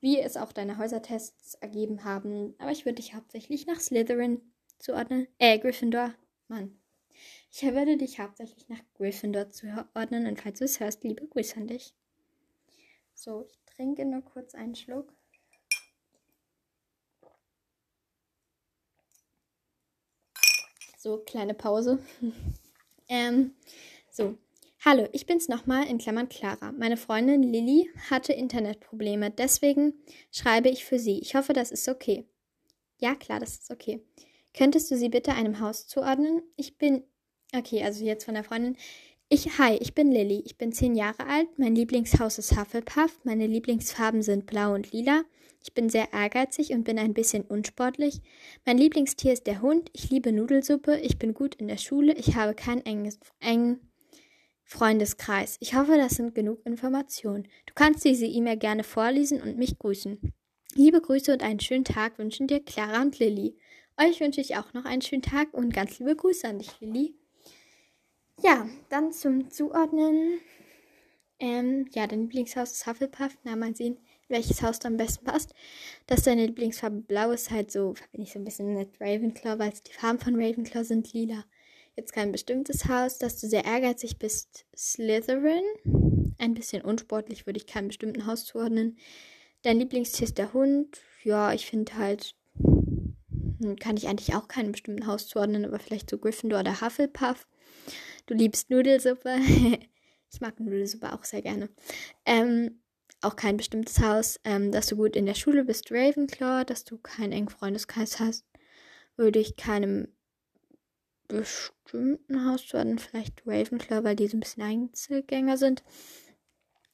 wie 0.00 0.18
es 0.18 0.38
auch 0.38 0.52
deine 0.52 0.78
Häusertests 0.78 1.54
ergeben 1.54 2.04
haben. 2.04 2.54
Aber 2.58 2.70
ich 2.70 2.86
würde 2.86 2.96
dich 2.96 3.14
hauptsächlich 3.14 3.66
nach 3.66 3.80
Slytherin 3.80 4.40
zuordnen. 4.78 5.28
Äh, 5.38 5.58
Gryffindor. 5.58 6.14
Mann. 6.48 6.80
Ich 7.52 7.62
würde 7.62 7.96
dich 7.96 8.18
hauptsächlich 8.18 8.68
nach 8.68 8.80
Gryffindor 8.94 9.50
zuordnen 9.50 10.26
und 10.26 10.40
falls 10.40 10.60
du 10.60 10.64
es 10.64 10.80
hörst, 10.80 11.04
liebe 11.04 11.26
Grüße 11.26 11.56
an 11.56 11.66
dich. 11.66 11.94
So, 13.14 13.44
ich 13.44 13.58
trinke 13.66 14.06
nur 14.06 14.22
kurz 14.22 14.54
einen 14.54 14.74
Schluck. 14.74 15.12
So, 21.02 21.16
kleine 21.16 21.54
Pause. 21.54 21.98
ähm, 23.08 23.54
so. 24.10 24.36
Hallo, 24.84 25.08
ich 25.12 25.24
bin's 25.24 25.48
nochmal 25.48 25.86
in 25.86 25.96
Klammern 25.96 26.28
Clara. 26.28 26.72
Meine 26.72 26.98
Freundin 26.98 27.42
Lilly 27.42 27.88
hatte 28.10 28.34
Internetprobleme, 28.34 29.30
deswegen 29.30 29.94
schreibe 30.30 30.68
ich 30.68 30.84
für 30.84 30.98
sie. 30.98 31.18
Ich 31.20 31.34
hoffe, 31.34 31.54
das 31.54 31.70
ist 31.70 31.88
okay. 31.88 32.26
Ja, 32.98 33.14
klar, 33.14 33.40
das 33.40 33.60
ist 33.60 33.70
okay. 33.70 34.04
Könntest 34.52 34.90
du 34.90 34.96
sie 34.98 35.08
bitte 35.08 35.32
einem 35.32 35.60
Haus 35.60 35.86
zuordnen? 35.86 36.42
Ich 36.56 36.76
bin. 36.76 37.02
Okay, 37.54 37.82
also 37.82 38.04
jetzt 38.04 38.26
von 38.26 38.34
der 38.34 38.44
Freundin. 38.44 38.76
Ich, 39.32 39.60
hi, 39.60 39.76
ich 39.76 39.94
bin 39.94 40.10
Lilly. 40.10 40.42
Ich 40.44 40.58
bin 40.58 40.72
zehn 40.72 40.96
Jahre 40.96 41.24
alt. 41.24 41.46
Mein 41.56 41.76
Lieblingshaus 41.76 42.38
ist 42.38 42.58
Hufflepuff. 42.58 43.20
Meine 43.22 43.46
Lieblingsfarben 43.46 44.22
sind 44.22 44.44
blau 44.44 44.74
und 44.74 44.90
lila. 44.90 45.22
Ich 45.62 45.72
bin 45.72 45.88
sehr 45.88 46.12
ehrgeizig 46.12 46.72
und 46.72 46.82
bin 46.82 46.98
ein 46.98 47.14
bisschen 47.14 47.44
unsportlich. 47.44 48.22
Mein 48.66 48.76
Lieblingstier 48.76 49.32
ist 49.32 49.46
der 49.46 49.62
Hund. 49.62 49.88
Ich 49.92 50.10
liebe 50.10 50.32
Nudelsuppe. 50.32 50.98
Ich 50.98 51.20
bin 51.20 51.32
gut 51.32 51.54
in 51.54 51.68
der 51.68 51.76
Schule. 51.76 52.12
Ich 52.14 52.34
habe 52.34 52.54
keinen 52.54 52.84
enges, 52.84 53.20
engen 53.38 53.78
Freundeskreis. 54.64 55.58
Ich 55.60 55.76
hoffe, 55.76 55.96
das 55.96 56.16
sind 56.16 56.34
genug 56.34 56.66
Informationen. 56.66 57.44
Du 57.66 57.74
kannst 57.76 58.04
diese 58.04 58.26
E-Mail 58.26 58.56
gerne 58.56 58.82
vorlesen 58.82 59.40
und 59.40 59.56
mich 59.56 59.78
grüßen. 59.78 60.32
Liebe 60.74 61.00
Grüße 61.00 61.32
und 61.32 61.44
einen 61.44 61.60
schönen 61.60 61.84
Tag 61.84 62.18
wünschen 62.18 62.48
dir 62.48 62.64
Clara 62.64 63.00
und 63.00 63.20
Lilly. 63.20 63.56
Euch 63.96 64.18
wünsche 64.18 64.40
ich 64.40 64.56
auch 64.56 64.72
noch 64.72 64.86
einen 64.86 65.02
schönen 65.02 65.22
Tag 65.22 65.54
und 65.54 65.72
ganz 65.72 66.00
liebe 66.00 66.16
Grüße 66.16 66.48
an 66.48 66.58
dich, 66.58 66.80
Lilly. 66.80 67.19
Ja, 68.42 68.66
dann 68.88 69.12
zum 69.12 69.50
Zuordnen. 69.50 70.40
Ähm, 71.38 71.86
ja, 71.92 72.06
dein 72.06 72.22
Lieblingshaus 72.22 72.72
ist 72.72 72.86
Hufflepuff. 72.86 73.36
Na, 73.44 73.54
mal 73.54 73.76
sehen, 73.76 73.98
welches 74.28 74.62
Haus 74.62 74.78
da 74.78 74.88
am 74.88 74.96
besten 74.96 75.24
passt. 75.26 75.54
Dass 76.06 76.22
deine 76.22 76.46
Lieblingsfarbe 76.46 77.02
blau 77.02 77.32
ist, 77.32 77.50
halt 77.50 77.70
so, 77.70 77.94
bin 78.12 78.22
ich 78.22 78.32
so 78.32 78.38
ein 78.38 78.44
bisschen 78.44 78.74
mit 78.74 78.98
Ravenclaw, 78.98 79.58
weil 79.58 79.72
die 79.86 79.92
Farben 79.92 80.18
von 80.18 80.36
Ravenclaw 80.36 80.84
sind 80.84 81.12
lila. 81.12 81.44
Jetzt 81.96 82.14
kein 82.14 82.32
bestimmtes 82.32 82.88
Haus, 82.88 83.18
dass 83.18 83.38
du 83.40 83.46
sehr 83.46 83.66
ehrgeizig 83.66 84.18
bist, 84.18 84.64
Slytherin. 84.74 86.34
Ein 86.38 86.54
bisschen 86.54 86.82
unsportlich 86.82 87.46
würde 87.46 87.58
ich 87.58 87.66
keinem 87.66 87.88
bestimmten 87.88 88.24
Haus 88.24 88.46
zuordnen. 88.46 88.96
Dein 89.62 89.78
Lieblingstier 89.78 90.26
ist 90.26 90.38
der 90.38 90.54
Hund. 90.54 91.02
Ja, 91.24 91.52
ich 91.52 91.66
finde 91.66 91.94
halt, 91.96 92.34
hm, 92.54 93.76
kann 93.78 93.98
ich 93.98 94.08
eigentlich 94.08 94.34
auch 94.34 94.48
keinem 94.48 94.72
bestimmten 94.72 95.06
Haus 95.06 95.26
zuordnen, 95.28 95.66
aber 95.66 95.78
vielleicht 95.78 96.08
so 96.08 96.16
Gryffindor 96.16 96.60
oder 96.60 96.80
Hufflepuff. 96.80 97.46
Du 98.26 98.34
liebst 98.34 98.70
Nudelsuppe. 98.70 99.36
ich 100.32 100.40
mag 100.40 100.58
Nudelsuppe 100.60 101.12
auch 101.12 101.24
sehr 101.24 101.42
gerne. 101.42 101.68
Ähm, 102.24 102.82
auch 103.22 103.36
kein 103.36 103.56
bestimmtes 103.56 104.00
Haus. 104.00 104.40
Ähm, 104.44 104.72
dass 104.72 104.86
du 104.86 104.96
gut 104.96 105.16
in 105.16 105.26
der 105.26 105.34
Schule 105.34 105.64
bist, 105.64 105.90
Ravenclaw. 105.90 106.64
Dass 106.64 106.84
du 106.84 106.98
keinen 106.98 107.32
engen 107.32 107.48
Freundeskreis 107.48 108.20
hast, 108.20 108.44
würde 109.16 109.38
ich 109.38 109.56
keinem 109.56 110.08
bestimmten 111.28 112.46
Haus 112.46 112.66
zuordnen. 112.66 112.98
Vielleicht 112.98 113.42
Ravenclaw, 113.46 114.04
weil 114.04 114.16
die 114.16 114.26
so 114.28 114.36
ein 114.36 114.40
bisschen 114.40 114.62
Einzelgänger 114.62 115.56
sind. 115.56 115.82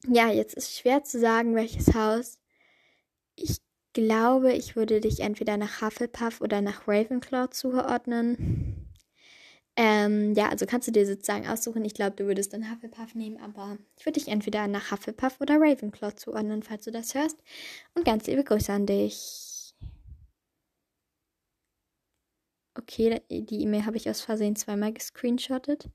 Ja, 0.07 0.31
jetzt 0.31 0.55
ist 0.55 0.77
schwer 0.77 1.05
zu 1.05 1.19
sagen, 1.19 1.55
welches 1.55 1.95
Haus. 1.95 2.39
Ich 3.35 3.59
glaube, 3.93 4.53
ich 4.53 4.77
würde 4.77 5.01
dich 5.01 5.21
entweder 5.21 5.57
nach 5.57 5.81
Hufflepuff 5.81 6.41
oder 6.41 6.61
nach 6.61 6.87
Ravenclaw 6.87 7.51
zuordnen. 7.51 8.76
Ähm, 9.77 10.33
ja, 10.35 10.49
also 10.49 10.65
kannst 10.65 10.89
du 10.89 10.93
dir 10.93 11.07
sozusagen 11.07 11.47
aussuchen. 11.47 11.85
Ich 11.85 11.93
glaube, 11.95 12.17
du 12.17 12.25
würdest 12.27 12.53
dann 12.55 12.71
Hufflepuff 12.71 13.15
nehmen, 13.15 13.39
aber 13.39 13.77
ich 13.99 14.07
würde 14.07 14.19
dich 14.19 14.29
entweder 14.29 14.67
nach 14.69 14.91
Hufflepuff 14.91 15.41
oder 15.41 15.57
Ravenclaw 15.61 16.15
zuordnen, 16.17 16.63
falls 16.63 16.85
du 16.85 16.91
das 16.91 17.15
hörst. 17.15 17.37
Und 17.95 18.05
ganz 18.07 18.27
liebe 18.27 18.43
Grüße 18.45 18.73
an 18.73 18.87
dich. 18.87 19.75
Okay, 22.75 23.21
die 23.31 23.63
E-Mail 23.63 23.87
habe 23.87 23.97
ich 23.97 24.09
aus 24.09 24.21
Versehen 24.21 24.57
zweimal 24.57 24.93
gescreenshottet. 24.93 25.91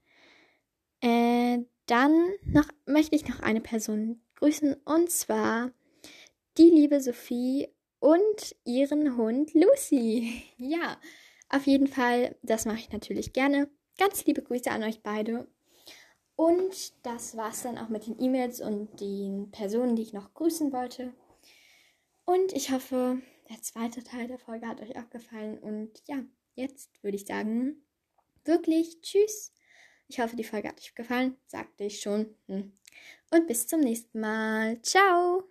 Äh, 1.02 1.60
dann 1.88 2.28
noch, 2.46 2.68
möchte 2.86 3.16
ich 3.16 3.28
noch 3.28 3.40
eine 3.40 3.62
Person 3.62 4.22
grüßen 4.36 4.76
und 4.86 5.10
zwar 5.12 5.72
die 6.58 6.70
liebe 6.70 7.02
Sophie 7.02 7.70
und 8.00 8.56
ihren 8.66 9.18
Hund 9.18 9.54
Lucy. 9.54 10.44
Ja, 10.58 10.98
auf 11.52 11.68
jeden 11.68 11.88
Fall, 11.88 12.36
das 12.42 12.66
mache 12.66 12.80
ich 12.80 12.92
natürlich 12.92 13.34
gerne. 13.34 13.70
Ganz 13.98 14.26
liebe 14.26 14.42
Grüße 14.42 14.72
an 14.72 14.84
euch 14.84 15.04
beide. 15.04 15.48
Und 16.36 16.94
das 17.06 17.38
war 17.38 17.52
es 17.52 17.62
dann 17.62 17.78
auch 17.78 17.90
mit 17.90 18.08
den 18.08 18.20
E-Mails 18.20 18.62
und 18.62 19.00
den 19.00 19.52
Personen, 19.52 19.96
die 19.96 20.02
ich 20.02 20.14
noch 20.14 20.34
grüßen 20.34 20.72
wollte. 20.72 21.14
Und 22.26 22.54
ich 22.54 22.72
hoffe, 22.72 23.22
der 23.50 23.62
zweite 23.62 24.04
Teil 24.04 24.28
der 24.28 24.40
Folge 24.40 24.68
hat 24.68 24.82
euch 24.82 24.98
auch 24.98 25.10
gefallen. 25.10 25.60
Und 25.60 25.92
ja, 26.08 26.24
jetzt 26.56 26.90
würde 27.04 27.18
ich 27.18 27.26
sagen, 27.26 27.84
wirklich 28.46 29.02
tschüss. 29.02 29.54
Ich 30.08 30.20
hoffe, 30.20 30.36
die 30.36 30.44
Folge 30.44 30.70
hat 30.70 30.80
euch 30.80 30.96
gefallen. 30.96 31.38
Sagte 31.48 31.84
ich 31.84 32.00
schon. 32.00 32.36
Hm. 32.48 32.74
Und 33.32 33.48
bis 33.48 33.68
zum 33.68 33.82
nächsten 33.82 34.20
Mal. 34.20 34.82
Ciao. 34.82 35.44